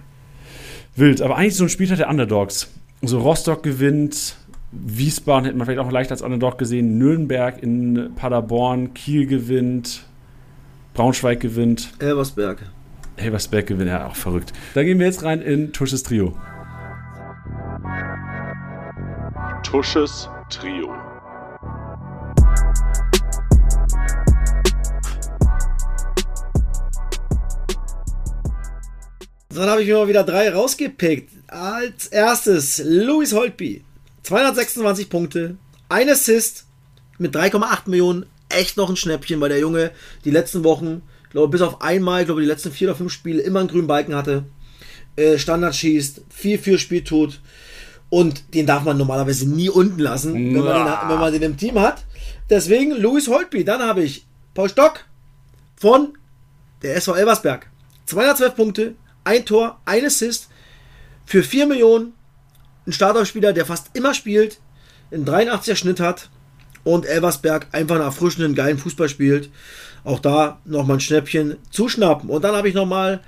[0.95, 2.69] Wild, aber eigentlich so ein Spieltag der Underdogs.
[3.01, 4.35] So Rostock gewinnt,
[4.71, 10.05] Wiesbaden hätte man vielleicht auch leicht als Underdog gesehen, Nürnberg in Paderborn, Kiel gewinnt,
[10.93, 11.93] Braunschweig gewinnt.
[11.99, 12.59] Elversberg.
[13.17, 14.53] Elversberg gewinnt, ja, auch verrückt.
[14.73, 16.35] Da gehen wir jetzt rein in Tusches Trio.
[19.63, 20.93] Tusches Trio.
[29.53, 31.29] Dann habe ich mir mal wieder drei rausgepickt.
[31.47, 33.83] Als erstes Louis Holtby.
[34.23, 35.57] 226 Punkte,
[35.89, 36.65] ein Assist
[37.17, 38.25] mit 3,8 Millionen.
[38.49, 39.91] Echt noch ein Schnäppchen, weil der Junge
[40.25, 43.59] die letzten Wochen, glaube bis auf einmal, glaube die letzten vier oder fünf Spiele immer
[43.59, 44.45] einen grünen Balken hatte.
[45.15, 47.39] Äh, Standard schießt, viel für Spiel tut.
[48.09, 51.57] Und den darf man normalerweise nie unten lassen, wenn man, den, wenn man den im
[51.57, 52.03] Team hat.
[52.49, 53.63] Deswegen Louis Holtby.
[53.63, 55.05] Dann habe ich Paul Stock
[55.77, 56.17] von
[56.81, 57.67] der SV Elversberg.
[58.05, 60.49] 212 Punkte, ein Tor, ein Assist
[61.25, 62.13] für 4 Millionen.
[62.85, 64.59] Ein Starterspieler, der fast immer spielt,
[65.11, 66.29] einen 83er Schnitt hat
[66.83, 69.49] und Elversberg einfach einen erfrischenden, geilen Fußball spielt.
[70.03, 72.29] Auch da nochmal ein Schnäppchen zuschnappen.
[72.29, 73.21] Und dann habe ich nochmal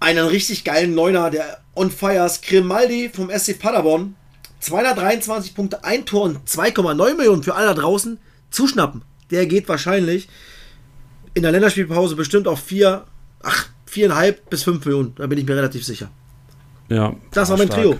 [0.00, 4.16] einen richtig geilen Neuner, der on fires, Grimaldi vom SC Paderborn.
[4.60, 8.18] 223 Punkte, ein Tor und 2,9 Millionen für alle da draußen
[8.50, 9.02] zuschnappen.
[9.30, 10.28] Der geht wahrscheinlich
[11.34, 13.04] in der Länderspielpause bestimmt auf 4,
[13.42, 15.12] ach, 4,5 bis 5 Millionen.
[15.16, 16.08] Da bin ich mir relativ sicher.
[16.88, 17.80] Ja, Das war mein stark.
[17.82, 17.96] Trio.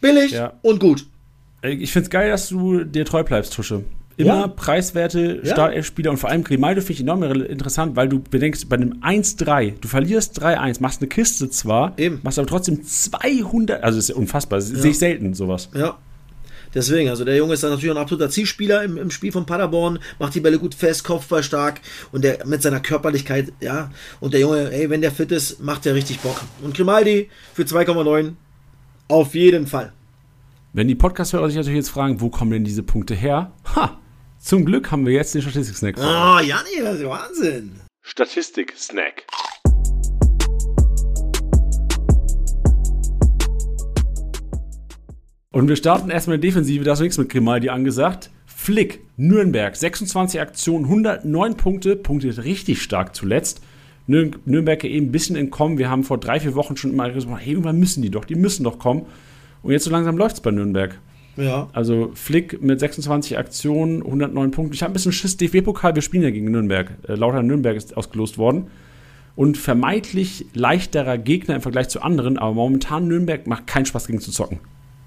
[0.00, 0.52] Billig Ja.
[0.62, 1.06] und gut.
[1.62, 3.84] Ich finde es geil, dass du dir treu bleibst, Tusche.
[4.16, 4.46] Immer Ja.
[4.48, 5.52] preiswerte Ja.
[5.52, 8.98] Startelf-Spieler und vor allem Grimaldo finde ich enorm re- interessant, weil du bedenkst, bei einem
[9.02, 12.20] 1-3, du verlierst 3-1, machst eine Kiste zwar, Eben.
[12.22, 15.68] machst aber trotzdem 200, also ist ja unfassbar, das sehe ich selten, sowas.
[15.74, 15.96] Ja.
[16.74, 19.98] Deswegen, also der Junge ist dann natürlich ein absoluter Zielspieler im, im Spiel von Paderborn,
[20.18, 21.80] macht die Bälle gut fest, Kopfball stark
[22.12, 23.90] und der mit seiner Körperlichkeit, ja.
[24.20, 26.40] Und der Junge, ey, wenn der fit ist, macht der richtig Bock.
[26.62, 28.34] Und Grimaldi für 2,9
[29.08, 29.92] auf jeden Fall.
[30.72, 33.52] Wenn die Podcast-Hörer sich natürlich jetzt fragen, wo kommen denn diese Punkte her?
[33.74, 33.98] Ha!
[34.38, 35.96] Zum Glück haben wir jetzt den Statistik-Snack.
[35.98, 37.80] Oh, Janni, das ist Wahnsinn.
[38.02, 39.24] Statistik-Snack.
[45.52, 48.30] Und wir starten erstmal in der Defensive, da ist nichts mit Grimaldi angesagt.
[48.46, 53.60] Flick, Nürnberg, 26 Aktionen, 109 Punkte, punktet richtig stark zuletzt.
[54.06, 55.76] Nür Nürnberg eben ein bisschen entkommen.
[55.76, 58.36] Wir haben vor drei, vier Wochen schon immer gesagt, hey, irgendwann müssen die doch, die
[58.36, 59.06] müssen doch kommen.
[59.62, 61.00] Und jetzt so langsam läuft es bei Nürnberg.
[61.36, 61.68] Ja.
[61.72, 64.74] Also Flick mit 26 Aktionen, 109 Punkten.
[64.74, 66.92] Ich habe ein bisschen Schiss, DFB-Pokal, wir spielen ja gegen Nürnberg.
[67.08, 68.68] Äh, Lauter Nürnberg ist ausgelost worden.
[69.34, 74.20] Und vermeintlich leichterer Gegner im Vergleich zu anderen, aber momentan Nürnberg macht keinen Spaß gegen
[74.20, 74.60] zu zocken.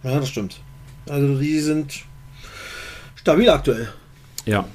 [0.04, 0.60] Ja, das stimmt.
[1.08, 2.04] Also die sind
[3.16, 3.90] stabil aktuell.
[4.46, 4.68] Ja.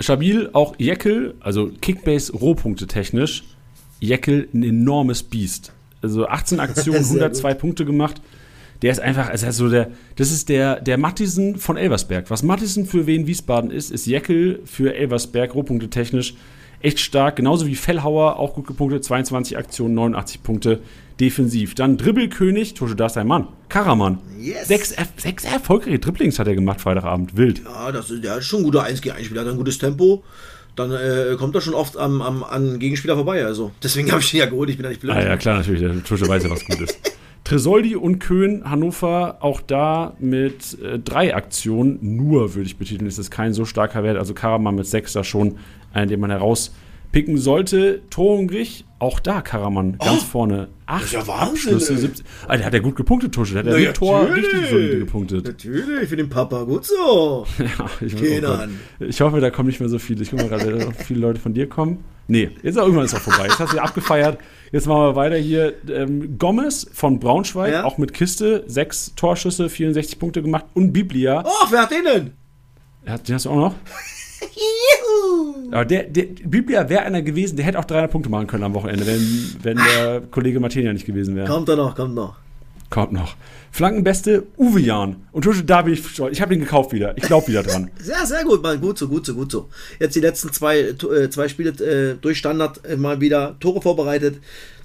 [0.00, 3.44] Stabil auch Jeckel, also Kickbase Rohpunkte technisch.
[4.00, 5.72] Jeckel ein enormes Biest.
[6.02, 8.20] Also 18 Aktionen, Sehr 102 Punkte gemacht.
[8.82, 12.30] Der ist einfach, also so der, das ist der, der Mattisen von Elversberg.
[12.30, 16.34] Was Mattisen für Wien Wiesbaden ist, ist Jeckel für Elversberg, Rohpunkte technisch
[16.82, 17.36] echt stark.
[17.36, 20.80] Genauso wie Fellhauer, auch gut gepunktet, 22 Aktionen, 89 Punkte
[21.20, 21.74] defensiv.
[21.74, 23.48] Dann Dribbelkönig, Tusche, da ist dein Mann.
[23.68, 24.18] Karaman.
[24.40, 24.68] Yes.
[24.68, 27.36] Sechs, sechs erfolgreiche Dribblings hat er gemacht Freitagabend.
[27.36, 27.62] Wild.
[27.64, 29.78] Ja, das ist, der ist schon ein guter 1 gegen 1 Spieler, hat ein gutes
[29.78, 30.24] Tempo.
[30.74, 33.44] Dann äh, kommt er schon oft am, am, an Gegenspieler vorbei.
[33.44, 35.14] Also deswegen habe ich ihn ja geholt, ich bin ja nicht blöd.
[35.14, 35.80] Ah ja, klar, natürlich.
[35.80, 36.98] Der Tusche weiß ja, was gut ist.
[37.44, 41.98] Tresoldi und Köhn, Hannover, auch da mit äh, drei Aktionen.
[42.00, 44.16] Nur, würde ich betiteln, ist es kein so starker Wert.
[44.16, 45.58] Also Karaman mit sechs da schon,
[45.92, 48.02] einen, den man herauspicken sollte.
[48.10, 50.68] Torhungrig, auch da Karaman ganz vorne.
[50.86, 51.98] Acht ist ja Wahnsinn, Abschlüsse, ey.
[51.98, 52.26] 17.
[52.48, 53.54] Ah, der hat ja gut gepunktet, Tusche.
[53.62, 55.46] Der hat ja mit Tor richtig solide gepunktet.
[55.46, 57.46] Natürlich, für den Papa, gut so.
[57.58, 58.68] Ja, ich, Keine
[59.00, 60.22] oh ich hoffe, da kommen nicht mehr so viele.
[60.22, 62.04] Ich gucke mal gerade, noch viele Leute von dir kommen.
[62.28, 63.46] Nee, jetzt auch irgendwann ist auch vorbei.
[63.46, 64.38] Jetzt hast du ja abgefeiert.
[64.70, 65.74] Jetzt machen wir weiter hier.
[65.90, 67.84] Ähm, Gomez von Braunschweig, Ja.
[67.84, 70.66] auch mit Kiste, sechs Torschüsse, 64 Punkte gemacht.
[70.74, 72.30] Und Biblia, Oh, wer hat den denn?
[73.06, 73.74] Ja, den hast du auch noch.
[75.70, 78.74] Aber der, der Biblia wäre einer gewesen, der hätte auch 300 Punkte machen können am
[78.74, 81.46] Wochenende, wenn, wenn der Kollege Martinia nicht gewesen wäre.
[81.46, 82.36] Kommt er noch, kommt noch.
[82.90, 83.36] Kommt noch.
[83.70, 85.16] Flankenbeste Uwe Jahn.
[85.32, 86.36] Und Tusche, da bin ich stolz.
[86.36, 87.16] Ich habe ihn gekauft wieder.
[87.16, 87.90] Ich glaube wieder dran.
[87.98, 88.82] Sehr, sehr gut, Mann.
[88.82, 89.70] Gut so, gut so, gut so.
[89.98, 94.42] Jetzt die letzten zwei, äh, zwei Spiele äh, durch Standard äh, mal wieder Tore vorbereitet.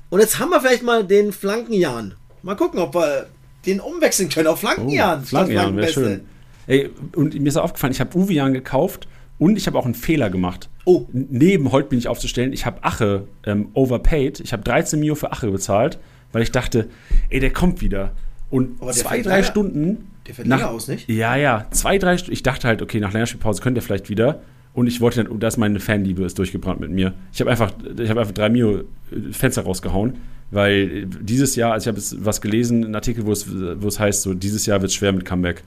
[0.10, 2.14] Und jetzt haben wir vielleicht mal den Flankenjan.
[2.44, 3.28] Mal gucken, ob wir
[3.66, 5.20] den umwechseln können auf Flankenjan.
[5.22, 6.22] Oh, Flankenjan, wäre schön.
[6.68, 9.94] Ey, und mir ist aufgefallen, ich habe Uwe Jan gekauft und ich habe auch einen
[9.96, 10.70] Fehler gemacht.
[10.86, 11.06] Oh.
[11.12, 14.40] Neben Holt bin ich aufzustellen, ich habe Ache ähm, overpaid.
[14.40, 16.00] Ich habe 13 Mio für Ache bezahlt,
[16.32, 16.88] weil ich dachte,
[17.30, 18.14] ey, der kommt wieder.
[18.50, 20.08] Und Aber zwei, drei länger- Stunden.
[20.26, 21.10] der fällt länger aus, nicht?
[21.10, 21.68] Ja, ja.
[21.72, 22.34] Zwei, drei Stunden.
[22.34, 24.42] Ich dachte halt, okay, nach Länderspielpause könnte er vielleicht wieder.
[24.74, 27.14] Und ich wollte dann, oh, das meine Fanliebe ist durchgebrannt mit mir.
[27.34, 28.84] Ich habe einfach, ich habe einfach drei Mio äh,
[29.32, 30.14] Fenster rausgehauen,
[30.52, 33.88] weil äh, dieses Jahr, also ich habe jetzt was gelesen, einen Artikel, wo es, wo
[33.88, 35.64] es heißt, so dieses Jahr wird es schwer mit Comeback.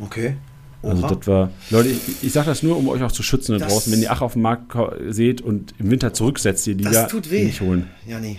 [0.00, 0.36] Okay.
[0.84, 1.14] Also Oha.
[1.14, 3.92] das war, Leute, ich, ich sage das nur, um euch auch zu schützen da draußen,
[3.92, 4.76] wenn ihr Ach auf dem Markt
[5.08, 7.44] seht und im Winter zurücksetzt, die Liga, Das tut weh.
[7.44, 7.88] nicht holen.
[8.06, 8.36] ja, nee.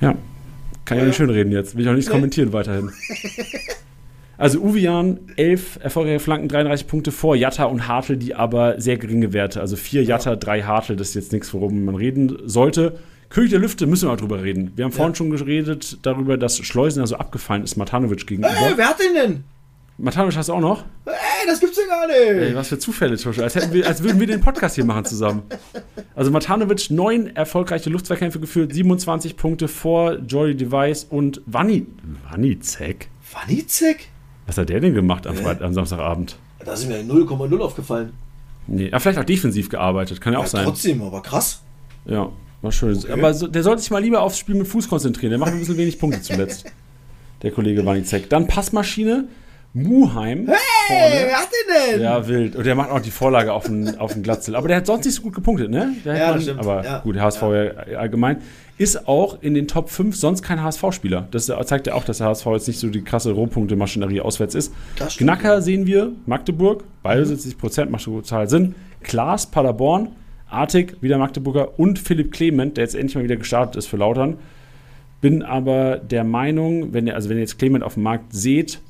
[0.00, 0.14] Ja,
[0.84, 1.08] kann ja Ja.
[1.08, 2.12] nicht schön reden jetzt, will ich auch nicht Nee.
[2.14, 2.90] kommentieren weiterhin.
[4.38, 9.34] Also Uwe 11 erfolgreiche Flanken, 33 Punkte vor Jatta und Hartl, die aber sehr geringe
[9.34, 9.60] Werte.
[9.60, 12.96] Also vier Jatta, drei Hartl, das ist jetzt nichts, worum man reden sollte.
[13.28, 14.72] König der Lüfte müssen wir auch drüber reden.
[14.76, 18.48] Wir haben vorhin schon geredet darüber, dass Schleusener so abgefallen ist Matanovic gegenüber.
[18.66, 19.44] Ey, wer hat den denn?
[20.02, 20.84] Matanovic hast du auch noch?
[21.06, 21.12] Ey,
[21.46, 22.16] das gibt's ja gar nicht.
[22.18, 23.42] Ey, was für Zufälle, Tusche.
[23.42, 25.42] Als, hätten wir, als würden wir den Podcast hier machen zusammen.
[26.14, 31.86] Also Matanovic, neun erfolgreiche Luftzweikämpfe geführt, 27 Punkte vor Jory Device und Wanni.
[32.30, 33.08] Wanizek?
[33.32, 34.08] Wanizek?
[34.46, 36.36] Was hat der denn gemacht am, Freit- am Samstagabend?
[36.64, 38.12] Da sind mir 0,0 aufgefallen.
[38.66, 40.64] Nee, ja, vielleicht auch defensiv gearbeitet, kann ja auch Ja, sein.
[40.64, 41.60] trotzdem, aber krass.
[42.06, 42.30] Ja,
[42.62, 42.98] war schön.
[43.10, 45.30] Aber so, der sollte sich mal lieber aufs Spiel mit Fuß konzentrieren.
[45.30, 46.64] Der macht ein bisschen wenig Punkte zuletzt.
[47.42, 48.28] Der Kollege Wanizek.
[48.28, 49.28] Dann Passmaschine,
[49.72, 50.48] Muheim.
[50.88, 52.02] Hey, wer hat den denn?
[52.02, 52.56] Ja, wild.
[52.56, 54.56] Und der macht auch die Vorlage auf den, auf den Glatzel.
[54.56, 55.94] Aber der hat sonst nicht so gut gepunktet, ne?
[56.04, 56.58] Der Ja, das stimmt.
[56.58, 56.98] Aber Ja.
[56.98, 57.96] gut, der HSV ja.
[57.98, 58.38] allgemein.
[58.78, 61.28] Ist auch in den Top 5 sonst kein HSV-Spieler.
[61.30, 64.72] Das zeigt ja auch, dass der HSV jetzt nicht so die krasse Rohpunkte-Maschinerie auswärts ist.
[64.96, 68.74] Stimmt, Knacker sehen wir, Magdeburg, beide 70 Prozent, macht total Sinn.
[69.02, 70.08] Klaas, Paderborn,
[70.48, 74.38] Artig, wieder Magdeburger und Philipp Clement, der jetzt endlich mal wieder gestartet ist für Lautern.
[75.20, 78.80] Bin aber der Meinung, wenn ihr, also wenn ihr jetzt Clement auf dem Markt seht,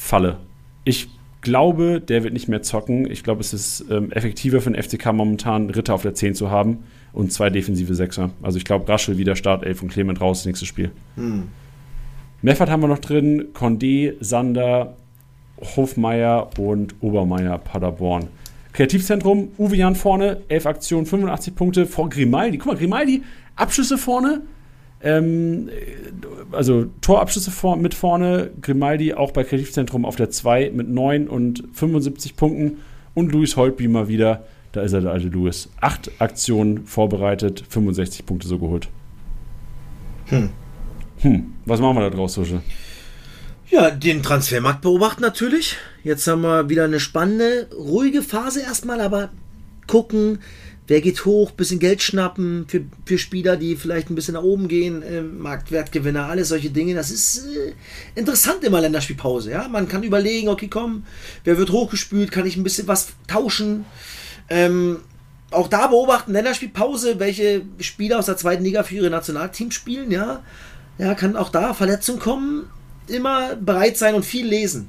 [0.00, 0.38] Falle.
[0.84, 1.10] Ich
[1.42, 3.08] glaube, der wird nicht mehr zocken.
[3.08, 6.50] Ich glaube, es ist ähm, effektiver für den FCK momentan, Ritter auf der 10 zu
[6.50, 8.30] haben und zwei defensive Sechser.
[8.40, 10.90] Also ich glaube, Raschel wieder Startelf und Clement raus, nächstes Spiel.
[12.40, 14.96] Meffert haben wir noch drin, Condé, Sander,
[15.76, 18.28] Hofmeier und Obermeier Paderborn.
[18.72, 22.56] Kreativzentrum, Uwe Jan vorne, 11 Aktionen, 85 Punkte vor Grimaldi.
[22.56, 23.22] Guck mal, Grimaldi,
[23.54, 24.40] Abschlüsse vorne,
[25.02, 25.70] ähm,
[26.52, 31.64] also Torabschlüsse vor, mit vorne, Grimaldi auch bei Kreativzentrum auf der 2 mit 9 und
[31.72, 32.78] 75 Punkten
[33.14, 35.68] und Luis Holtby mal wieder, da ist er der alte Luis.
[35.80, 38.88] Acht Aktionen vorbereitet, 65 Punkte so geholt.
[40.26, 40.50] Hm.
[41.20, 42.62] Hm, was machen wir da draus, Susche?
[43.68, 45.76] Ja, den Transfermarkt beobachten natürlich.
[46.02, 49.30] Jetzt haben wir wieder eine spannende, ruhige Phase erstmal, aber
[49.86, 50.40] gucken,
[50.90, 54.66] wer geht hoch, bisschen Geld schnappen für, für Spieler, die vielleicht ein bisschen nach oben
[54.66, 56.94] gehen, äh, Marktwertgewinner, alles solche Dinge.
[56.94, 57.74] Das ist äh,
[58.16, 59.52] interessant immer Länderspielpause.
[59.52, 59.68] Ja?
[59.68, 61.04] Man kann überlegen, okay, komm,
[61.44, 63.84] wer wird hochgespült, kann ich ein bisschen was tauschen.
[64.48, 64.98] Ähm,
[65.52, 70.42] auch da beobachten, Länderspielpause, welche Spieler aus der zweiten Liga für ihre Nationalteams spielen, ja.
[70.98, 72.68] Ja, kann auch da Verletzung kommen.
[73.06, 74.88] Immer bereit sein und viel lesen.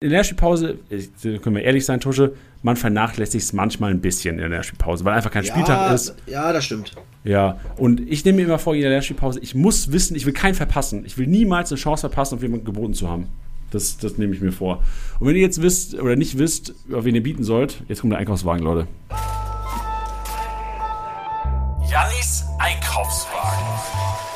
[0.00, 0.78] In der Spielpause,
[1.22, 5.14] können wir ehrlich sein, Tusche, man vernachlässigt es manchmal ein bisschen in der Spielpause, weil
[5.14, 6.14] einfach kein Spieltag ja, ist.
[6.26, 6.94] Ja, das stimmt.
[7.24, 10.32] Ja, und ich nehme mir immer vor, in der Spielpause, ich muss wissen, ich will
[10.32, 11.04] keinen verpassen.
[11.04, 13.26] Ich will niemals eine Chance verpassen, auf jemanden geboten zu haben.
[13.72, 14.84] Das, das nehme ich mir vor.
[15.18, 18.12] Und wenn ihr jetzt wisst oder nicht wisst, auf wen ihr bieten sollt, jetzt kommt
[18.12, 18.86] der Einkaufswagen, Leute.
[21.90, 24.27] Jannis Einkaufswagen.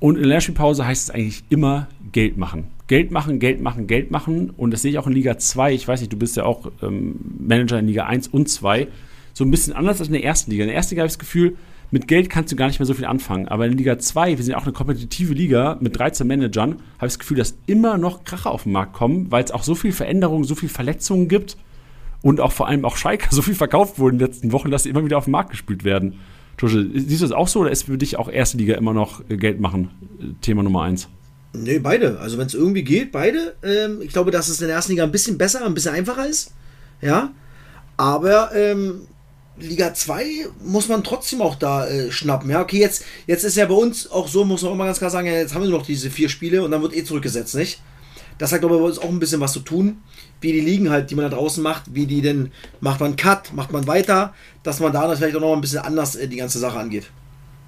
[0.00, 2.68] Und in der Lernspielpause heißt es eigentlich immer Geld machen.
[2.88, 4.50] Geld machen, Geld machen, Geld machen.
[4.50, 5.74] Und das sehe ich auch in Liga 2.
[5.74, 8.88] Ich weiß nicht, du bist ja auch ähm, Manager in Liga 1 und 2.
[9.34, 10.64] So ein bisschen anders als in der ersten Liga.
[10.64, 11.56] In der ersten Liga habe ich das Gefühl,
[11.90, 13.48] mit Geld kannst du gar nicht mehr so viel anfangen.
[13.48, 17.06] Aber in Liga 2, wir sind ja auch eine kompetitive Liga mit 13 Managern, habe
[17.06, 19.74] ich das Gefühl, dass immer noch Kracher auf den Markt kommen, weil es auch so
[19.74, 21.56] viel Veränderungen, so viel Verletzungen gibt
[22.22, 24.84] und auch vor allem auch Schalke so viel verkauft wurden in den letzten Wochen, dass
[24.84, 26.20] sie immer wieder auf den Markt gespielt werden.
[26.60, 29.22] Tusche, siehst du das auch so oder ist für dich auch erste Liga immer noch
[29.30, 29.88] äh, Geld machen?
[30.20, 31.08] äh, Thema Nummer eins.
[31.54, 32.18] Nee, beide.
[32.20, 33.54] Also wenn es irgendwie geht, beide.
[33.62, 36.28] Ähm, ich glaube, dass es in der ersten Liga ein bisschen besser, ein bisschen einfacher
[36.28, 36.52] ist.
[37.00, 37.32] Ja.
[37.96, 39.06] Aber ähm,
[39.58, 42.50] Liga 2 muss man trotzdem auch da äh, schnappen.
[42.50, 44.98] Ja, okay, jetzt, jetzt ist ja bei uns auch so, muss man auch mal ganz
[44.98, 47.54] klar sagen, ja, jetzt haben wir noch diese vier Spiele und dann wird eh zurückgesetzt,
[47.54, 47.80] nicht?
[48.40, 49.98] Das hat, glaube ich, bei uns auch ein bisschen was zu tun,
[50.40, 53.52] wie die Ligen halt, die man da draußen macht, wie die denn, macht man Cut,
[53.54, 54.32] macht man weiter,
[54.62, 57.10] dass man da vielleicht auch noch ein bisschen anders äh, die ganze Sache angeht.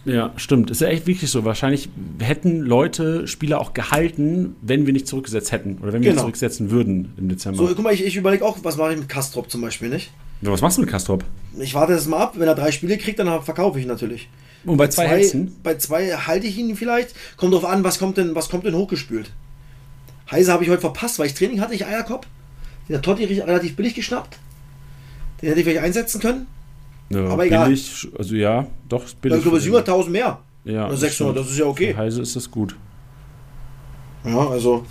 [0.07, 0.71] Ja, stimmt.
[0.71, 1.45] Ist ja echt wirklich so.
[1.45, 6.13] Wahrscheinlich hätten Leute Spieler auch gehalten, wenn wir nicht zurückgesetzt hätten oder wenn wir Genau.
[6.13, 7.59] nicht zurücksetzen würden im Dezember.
[7.59, 10.11] So, guck mal, ich, ich überlege auch, was mache ich mit Kastrop zum Beispiel, nicht?
[10.41, 11.23] ja, was machst du mit Kastrop?
[11.61, 14.29] Ich warte das mal ab, wenn er drei Spiele kriegt, dann verkaufe ich ihn natürlich.
[14.65, 15.29] Und bei zwei,
[15.63, 17.15] bei zwei halte ich ihn vielleicht.
[17.37, 19.31] Kommt drauf an, was kommt denn, was kommt denn hochgespült.
[20.33, 22.27] Heise habe ich heute verpasst, weil ich Training hatte, ich Eierkopf.
[22.89, 24.39] Den hat Totti relativ billig geschnappt.
[25.41, 26.47] Den hätte ich vielleicht einsetzen können.
[27.11, 27.67] Ja, aber egal.
[27.67, 29.43] billig, also ja, doch billig.
[29.43, 30.39] glaube ich 700.000 mehr.
[30.65, 31.37] ja, oder 600, stimmt.
[31.37, 31.93] das ist ja okay.
[31.93, 32.75] Für Heise ist das gut.
[34.25, 34.85] Ja, also.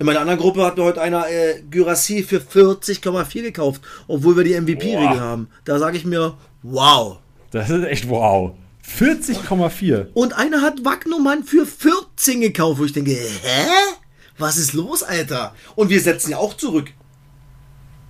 [0.00, 4.42] In meiner anderen Gruppe hat mir heute einer äh, Gyrassi für 40,4 gekauft, obwohl wir
[4.42, 5.48] die MVP-Regel haben.
[5.64, 7.18] Da sage ich mir, wow.
[7.52, 8.52] Das ist echt wow.
[8.98, 10.08] 40,4.
[10.14, 13.94] Und einer hat Wagnumann für 14 gekauft, wo ich denke, hä?
[14.38, 15.54] Was ist los, Alter?
[15.76, 16.90] Und wir setzen ja auch zurück.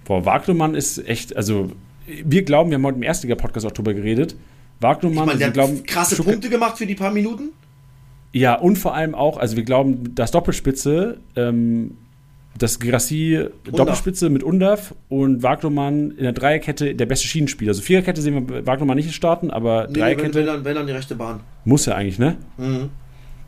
[0.05, 1.73] Boah, Wagnumann ist echt, also
[2.07, 4.37] wir glauben, wir haben heute im Erstliga-Podcast auch drüber geredet.
[4.81, 7.51] Wagnumann, Ich meine, der wir glauben, hat krasse Schuke- Punkte gemacht für die paar Minuten.
[8.33, 11.97] Ja, und vor allem auch, also wir glauben, dass Doppelspitze, ähm,
[12.59, 17.71] das Girassi Doppelspitze mit Undaf und Wagnumann in der Dreierkette der beste Schienenspieler.
[17.71, 20.87] Also Viererkette sehen wir Wagnumann nicht starten, aber Nee, wenn, Dreierkette wenn, dann, wenn dann
[20.87, 21.41] die rechte Bahn.
[21.65, 22.37] muss ja eigentlich, ne?
[22.59, 22.91] Mhm.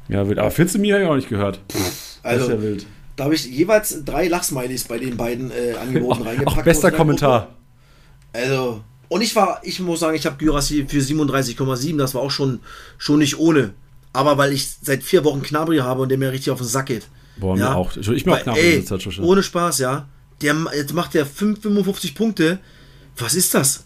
[0.09, 0.39] Ja, wild.
[0.39, 1.61] Aber 14 Mir habe ich auch nicht gehört.
[1.69, 2.87] das Also, ist ja wild.
[3.17, 6.59] da habe ich jeweils drei Lachsmilies bei den beiden äh, Angeboten Auch, reingepackt.
[6.59, 7.55] auch bester Kommentar.
[8.33, 12.31] Also, und ich war, ich muss sagen, ich habe Gyrassi für 37,7, das war auch
[12.31, 12.61] schon,
[12.99, 13.73] schon nicht ohne.
[14.13, 16.87] Aber weil ich seit vier Wochen Knabri habe und der mir richtig auf den Sack
[16.87, 17.07] geht.
[17.37, 17.75] Boah, mir Ja.
[17.75, 17.95] auch.
[17.97, 20.09] Ich, ich auch knapp ey, Zeit, ohne Spaß, ja.
[20.43, 22.59] Der, jetzt macht der 5, 55 Punkte.
[23.19, 23.85] Was ist das?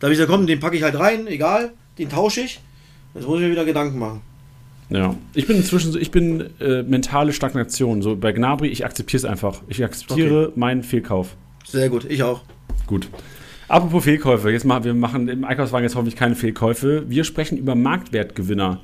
[0.00, 2.60] Da habe ich gesagt, komm, den packe ich halt rein, egal, den tausche ich.
[3.14, 4.20] Jetzt muss ich mir wieder Gedanken machen.
[4.90, 8.00] Ja, ich bin inzwischen so, ich bin äh, mentale Stagnation.
[8.02, 9.62] So bei Gnabry, ich akzeptiere es einfach.
[9.68, 11.36] Ich akzeptiere meinen Fehlkauf.
[11.66, 12.42] Sehr gut, ich auch.
[12.86, 13.08] Gut.
[13.68, 17.04] Apropos Fehlkäufe, jetzt machen wir machen im Einkaufswagen jetzt hoffentlich keine Fehlkäufe.
[17.08, 18.80] Wir sprechen über Marktwertgewinner.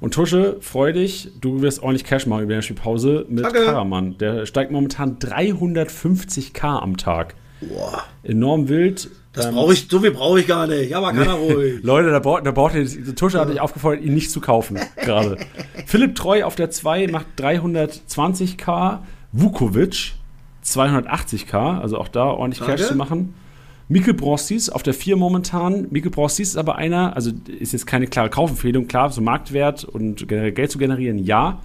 [0.00, 3.64] Und Tusche, freu dich, du wirst ordentlich Cash machen über die Spielpause mit Danke.
[3.66, 4.16] Karaman.
[4.18, 7.34] Der steigt momentan 350k am Tag.
[7.60, 9.10] Boah, Enorm wild.
[9.32, 10.94] Das Ähm, brauche ich, so viel brauche ich gar nicht.
[10.94, 11.78] Aber kann er ruhig.
[11.82, 15.38] Leute, da braucht, da braucht ihr, Tusche hat euch aufgefordert, ihn nicht zu kaufen, gerade.
[15.86, 18.98] Philipp Treu auf der 2 macht 320k,
[19.32, 20.12] Vukovic
[20.64, 22.86] 280k, also auch da ordentlich Cash Danke.
[22.88, 23.34] zu machen.
[23.88, 25.86] Mikkel Brossis auf der 4 momentan.
[25.90, 30.28] Mikkel Brossis ist aber einer, also ist jetzt keine klare Kaufempfehlung, klar, so Marktwert und
[30.28, 31.60] Geld zu generieren, ja.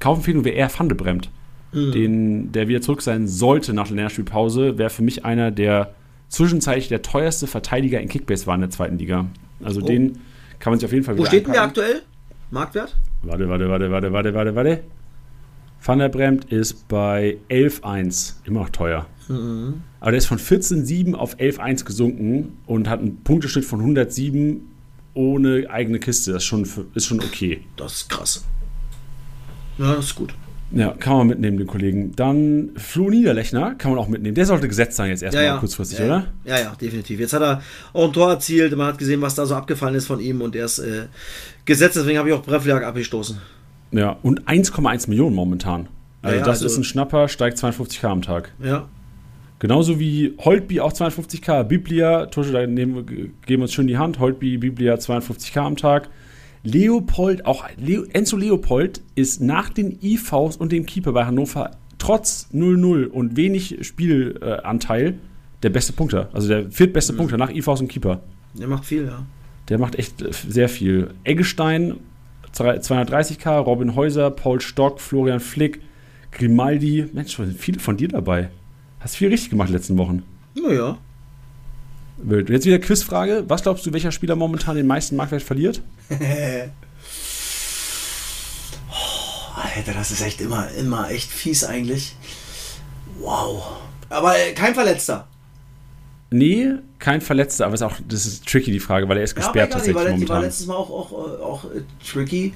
[0.00, 1.30] Kaufempfehlung wäre eher Van de Bremt,
[1.72, 5.94] den, der wieder zurück sein sollte nach der Nährspielpause, wäre für mich einer der
[6.28, 9.26] zwischenzeitlich der teuerste Verteidiger in Kickbase war in der zweiten Liga.
[9.62, 9.86] Also Oh.
[9.86, 10.18] den
[10.58, 12.02] kann man sich auf jeden Fall Wo steht denn der aktuell?
[12.50, 12.96] Marktwert?
[13.22, 14.82] Warte, warte, warte, warte, warte, warte, warte.
[15.82, 18.34] Van der Bremt ist bei 11,1.
[18.44, 19.06] Immer noch teuer.
[19.28, 19.82] Mhm.
[20.00, 24.60] Aber der ist von 14,7 auf 11,1 gesunken und hat einen Punkteschnitt von 107
[25.14, 26.32] ohne eigene Kiste.
[26.32, 27.62] Das ist schon, ist schon okay.
[27.76, 28.44] Das ist krass.
[29.78, 30.34] Ja, das ist gut.
[30.72, 32.12] Ja, kann man mitnehmen, den Kollegen.
[32.16, 34.34] Dann Flo Niederlechner kann man auch mitnehmen.
[34.34, 36.26] Der sollte gesetzt sein jetzt erstmal kurzfristig, ja, oder?
[36.44, 37.20] Ja, ja, definitiv.
[37.20, 37.62] Jetzt hat er
[37.92, 38.76] auch ein Tor erzielt.
[38.76, 41.04] Man hat gesehen, was da so abgefallen ist von ihm und er ist äh,
[41.64, 41.96] gesetzt.
[41.96, 43.38] Deswegen habe ich auch Brevliak abgestoßen.
[43.92, 45.88] Ja, und 1,1 Millionen momentan.
[46.22, 48.52] Also Ja, ja, das also- ist ein Schnapper, steigt 52k am Tag.
[48.62, 48.88] Ja.
[49.60, 54.18] Genauso wie Holtby auch 52k, Biblia, Tusche, da nehmen, geben wir uns schön die Hand.
[54.18, 56.10] Holtby, Biblia 52k am Tag.
[56.66, 62.48] Leopold, auch Leo, Enzo Leopold ist nach den IVs und dem Keeper bei Hannover trotz
[62.52, 65.14] 0-0 und wenig Spielanteil
[65.62, 66.28] der beste Punkter.
[66.32, 67.16] Also der viertbeste Mhm.
[67.18, 68.20] Punkter nach IVs und Keeper.
[68.54, 69.24] Der macht viel, ja.
[69.68, 71.10] Der macht echt äh, sehr viel.
[71.24, 71.94] Eggestein
[72.52, 75.80] 230k, Robin Häuser, Paul Stock, Florian Flick,
[76.32, 77.06] Grimaldi.
[77.12, 78.50] Mensch, sind viele von dir dabei.
[79.00, 80.22] Hast viel richtig gemacht in den letzten Wochen.
[80.54, 80.98] Naja.
[82.48, 83.44] Jetzt wieder Quizfrage.
[83.48, 85.82] Was glaubst du, welcher Spieler momentan den meisten Marktwert verliert?
[89.54, 92.16] Alter, das ist echt immer, immer echt fies eigentlich.
[93.18, 93.78] Wow.
[94.08, 95.26] Aber äh, kein Verletzter.
[96.30, 99.42] Nee, kein Verletzter, aber ist auch, das ist tricky, die Frage, weil er ist Ja,
[99.42, 100.42] gesperrt aber egal, die war, tatsächlich die war momentan.
[100.42, 102.54] letztes Mal auch, auch, auch äh, tricky.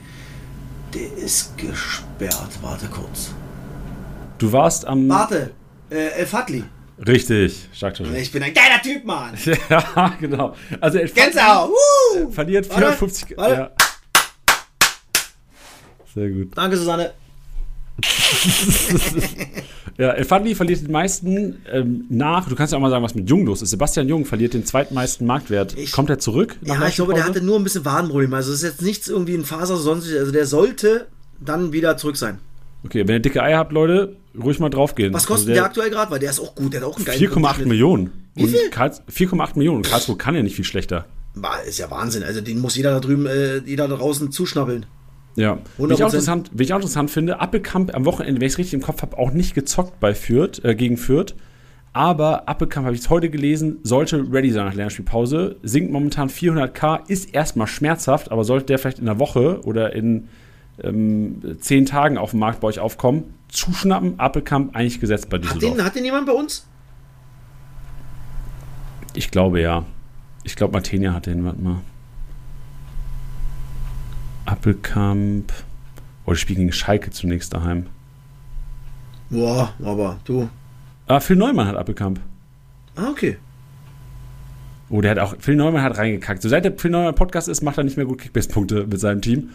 [0.94, 2.50] Der ist gesperrt.
[2.62, 3.30] Warte kurz.
[4.38, 5.08] Du warst am.
[5.08, 5.52] Warte.
[5.88, 6.64] Äh, El Fadli.
[7.06, 8.14] Richtig, stark schon.
[8.14, 9.34] Ich bin ein geiler Typ, Mann.
[9.70, 10.54] ja, genau.
[10.80, 11.70] Also er Gänsehaut.
[11.70, 12.30] Woo!
[12.30, 13.36] verliert Warte, 450.
[13.36, 13.54] warte.
[13.54, 13.70] Ja.
[16.14, 16.56] Sehr gut.
[16.56, 17.12] Danke, Susanne.
[19.98, 22.48] Ja, El Fadli verliert den meisten ähm, nach.
[22.48, 23.68] Du kannst ja auch mal sagen, was mit Jung los ist.
[23.68, 25.76] Sebastian Jung verliert den zweitmeisten Marktwert.
[25.76, 26.56] Ich- Kommt er zurück?
[26.62, 28.34] Ja, ich glaube, der hatte nur ein bisschen Wadenprobleme.
[28.34, 30.10] Also es ist jetzt nichts irgendwie in Faser sonst.
[30.10, 32.38] Also der sollte dann wieder zurück sein.
[32.84, 35.12] Okay, wenn ihr dicke Eier habt, Leute, ruhig mal draufgehen.
[35.12, 36.10] Was kostet Also der, aktuell gerade?
[36.10, 36.72] Weil der ist auch gut.
[36.72, 37.66] Der hat auch einen geilen 4,8 Grundschnitt.
[37.68, 38.12] Millionen.
[38.34, 38.70] Wie viel?
[38.70, 39.78] Karls- 4,8 Millionen.
[39.78, 41.06] Und Karlsruhe kann ja nicht viel schlechter.
[41.66, 42.22] Ist ja Wahnsinn.
[42.22, 44.86] Also den muss jeder da drüben, äh, jeder da draußen zuschnappeln.
[45.36, 45.58] Ja.
[45.78, 46.04] Wie ich, auch 100%.
[46.06, 49.02] interessant, wie ich auch interessant finde, Appelkamp am Wochenende, wenn ich es richtig im Kopf
[49.02, 51.34] habe, auch nicht gezockt bei Fürth, äh, gegen Fürth.
[51.92, 55.56] Aber Appelkamp, habe ich es heute gelesen, sollte ready sein nach Länderspielpause.
[55.62, 60.28] Sinkt momentan 400k, ist erstmal schmerzhaft, aber sollte der vielleicht in einer Woche oder in
[60.82, 65.44] ähm, zehn Tagen auf dem Markt bei euch aufkommen, zuschnappen, Appelkamp eigentlich gesetzt bei Hat
[65.44, 65.76] Düsseldorf.
[65.76, 66.66] den, hat den jemand bei uns?
[69.14, 69.84] Ich glaube ja.
[70.44, 71.80] Ich glaube, Martenia hat den, warte mal.
[74.46, 75.52] Appelkamp.
[76.26, 77.86] Oh, die spielen gegen Schalke zunächst daheim.
[79.30, 80.48] Boah, aber du.
[81.06, 82.20] Ah, Phil Neumann hat Appelkamp.
[82.96, 83.36] Ah, okay.
[84.88, 86.42] Oh, der hat auch, Phil Neumann hat reingekackt.
[86.42, 89.22] So seit der Phil Neumann Podcast ist, macht er nicht mehr gut Kickbase-Punkte mit seinem
[89.22, 89.50] Team.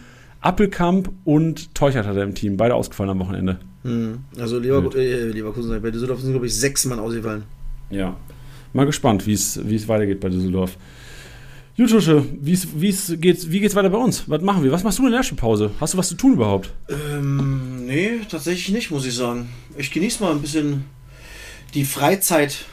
[0.45, 2.55] Appelkamp und Teuchert hat er im Team.
[2.55, 3.59] Beide ausgefallen am Wochenende.
[3.83, 4.19] Hm.
[4.39, 7.43] Also Lever äh, Leverkusen, bei Düsseldorf sind, glaube ich, sechs Mann ausgefallen.
[7.89, 8.15] Ja.
[8.73, 10.77] Mal gespannt, wie es weitergeht bei Düsseldorf.
[11.77, 14.29] Jutusche, wie es wie es geht, wie geht's weiter bei uns?
[14.29, 14.71] Was machen wir?
[14.71, 15.71] Was machst du in der Pause?
[15.79, 16.71] Hast du was zu tun überhaupt?
[16.89, 19.49] Ähm, nee, tatsächlich nicht, muss ich sagen.
[19.77, 20.85] Ich genieße mal ein bisschen
[21.73, 22.65] die Freizeit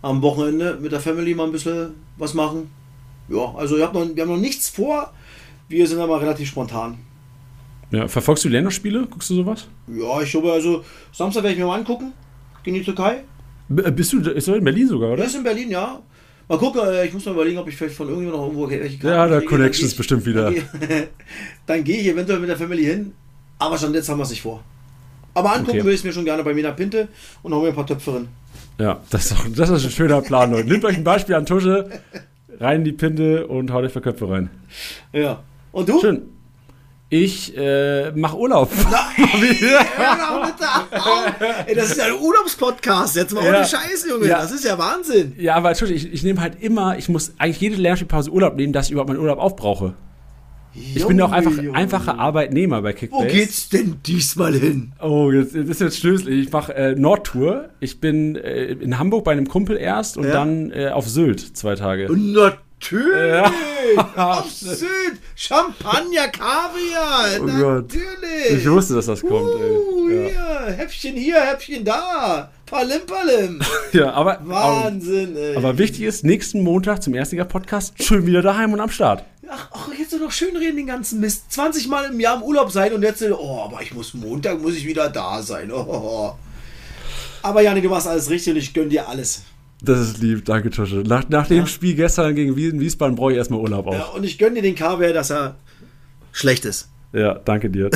[0.00, 2.70] am Wochenende mit der Family mal ein bisschen was machen.
[3.28, 5.12] Ja, also ich hab noch, wir haben noch nichts vor.
[5.72, 6.98] Wir sind aber relativ spontan.
[7.90, 9.06] Ja, verfolgst du die Länderspiele?
[9.10, 9.66] Guckst du sowas?
[9.88, 12.12] Ja, ich glaube, also Samstag werde ich mir mal angucken.
[12.62, 13.22] Gegen die Türkei.
[13.70, 15.16] B äh, bist du ist in Berlin sogar, oder?
[15.16, 15.98] Der ist in Berlin, ja.
[16.46, 18.98] Mal gucken, äh, ich muss mal überlegen, ob ich vielleicht von irgendjemand noch irgendwo welche
[18.98, 20.44] Karten Ja, der geh ich- bestimmt wieder.
[20.50, 23.12] Dann gehe dann ich eventuell mit der Family hin.
[23.58, 24.62] Aber schon jetzt haben wir es nicht vor.
[25.32, 25.84] Aber angucken Okay.
[25.86, 27.08] will ich es mir schon gerne bei Mina Pinte
[27.42, 28.28] und hau mir ein paar Töpfe rein.
[28.78, 30.68] Ja, das ist, doch, das ist ein schöner Plan, Leute.
[30.68, 31.88] Nehmt euch ein Beispiel an Tusche,
[32.60, 34.50] rein in die Pinte und haut euch für Köpfe rein.
[35.14, 35.42] Ja.
[35.72, 36.00] Und du?
[36.00, 36.22] Schön.
[37.08, 38.70] Ich äh, mache Urlaub.
[38.76, 40.66] Hör doch bitte
[40.98, 41.34] auf.
[41.66, 43.16] Ey, das ist ja ein Urlaubspodcast.
[43.16, 43.50] Jetzt mal Ja.
[43.58, 44.26] ohne Scheiß, Junge.
[44.28, 44.40] Ja.
[44.40, 45.34] Das ist ja Wahnsinn.
[45.38, 48.72] Ja, aber Entschuldigung, ich, ich nehme halt immer, ich muss eigentlich jede Lernspielpause Urlaub nehmen,
[48.72, 49.92] dass ich überhaupt meinen Urlaub aufbrauche.
[50.74, 53.26] Ich bin auch einfach einfacher Arbeitnehmer bei Wo Kickbase.
[53.26, 54.92] geht's denn diesmal hin?
[55.02, 56.28] Oh, jetzt, das ist jetzt schlüssig.
[56.28, 57.68] Ich mache äh, Nordtour.
[57.80, 60.30] Ich bin äh, in Hamburg bei einem Kumpel erst und Ja.
[60.32, 62.08] dann äh, auf Sylt zwei Tage.
[62.08, 62.32] Und
[62.82, 63.46] natürlich.
[64.16, 64.44] Ja.
[64.48, 64.88] Süd.
[65.34, 67.40] Champagner, Kaviar.
[67.40, 67.92] Oh Gott.
[67.92, 68.58] natürlich.
[68.58, 69.54] Ich wusste, dass das kommt.
[69.54, 70.34] Uh, Ey.
[70.34, 70.66] Ja.
[70.66, 72.50] hier, Häppchen hier, Häppchen da.
[72.66, 73.60] Palim, palim.
[73.92, 75.56] ja, aber, aber, Wahnsinn, ey.
[75.56, 79.24] aber wichtig ist, nächsten Montag zum Erstliga-Podcast schön wieder daheim und am Start.
[79.46, 81.52] Ach, ach, jetzt noch schön reden den ganzen Mist.
[81.52, 84.74] 20 Mal im Jahr im Urlaub sein und jetzt, oh, aber ich muss Montag, muss
[84.74, 85.70] ich wieder da sein.
[85.70, 86.34] Oh.
[87.44, 89.42] Aber Jani, du machst alles richtig und ich gönn dir alles.
[89.84, 91.02] Das ist lieb, danke Tusche.
[91.06, 93.92] Nach, nach dem Spiel gestern gegen Wies- Wiesbaden brauche ich erstmal Urlaub auch.
[93.94, 95.56] Ja, und ich gönn dir den Kaviar, dass er
[96.30, 96.88] schlecht ist.
[97.12, 97.90] Ja, danke dir.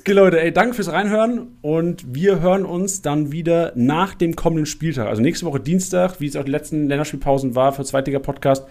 [0.00, 4.64] Okay, Leute, ey, danke fürs Reinhören und wir hören uns dann wieder nach dem kommenden
[4.66, 5.06] Spieltag.
[5.08, 8.64] Also nächste Woche Dienstag, wie es auch die letzten Länderspielpausen war für Zweitliga-Podcast.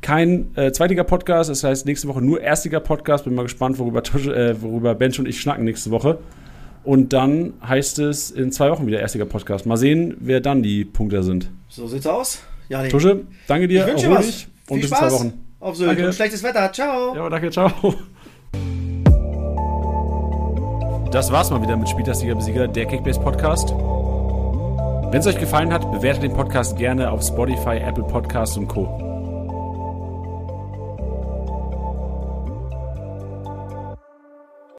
[0.00, 3.24] Kein äh, Zweitliga-Podcast, das heißt nächste Woche nur Erstliga-Podcast.
[3.24, 6.18] Bin mal gespannt, worüber, Tusch, äh, worüber Bench und ich schnacken nächste Woche.
[6.84, 9.64] Und dann heißt es in zwei Wochen wieder Erstliga-Podcast.
[9.66, 11.50] Mal sehen, wer dann die Punkte sind.
[11.68, 12.42] So sieht's aus.
[12.68, 13.82] Jani, Tusche, danke dir.
[13.82, 14.26] ich wünsche was.
[14.26, 15.32] dich Viel Und bis in zwei Wochen.
[15.60, 16.06] Auf Sylt Danke.
[16.06, 16.70] und schlechtes Wetter.
[16.72, 17.14] Ciao.
[17.14, 17.70] Ja, danke, ciao.
[21.10, 23.70] Das war's mal wieder mit Spieltagsliga Besieger, der Kickbase Podcast.
[23.70, 29.03] Wenn es euch gefallen hat, bewertet den Podcast gerne auf Spotify, Apple Podcasts und Co.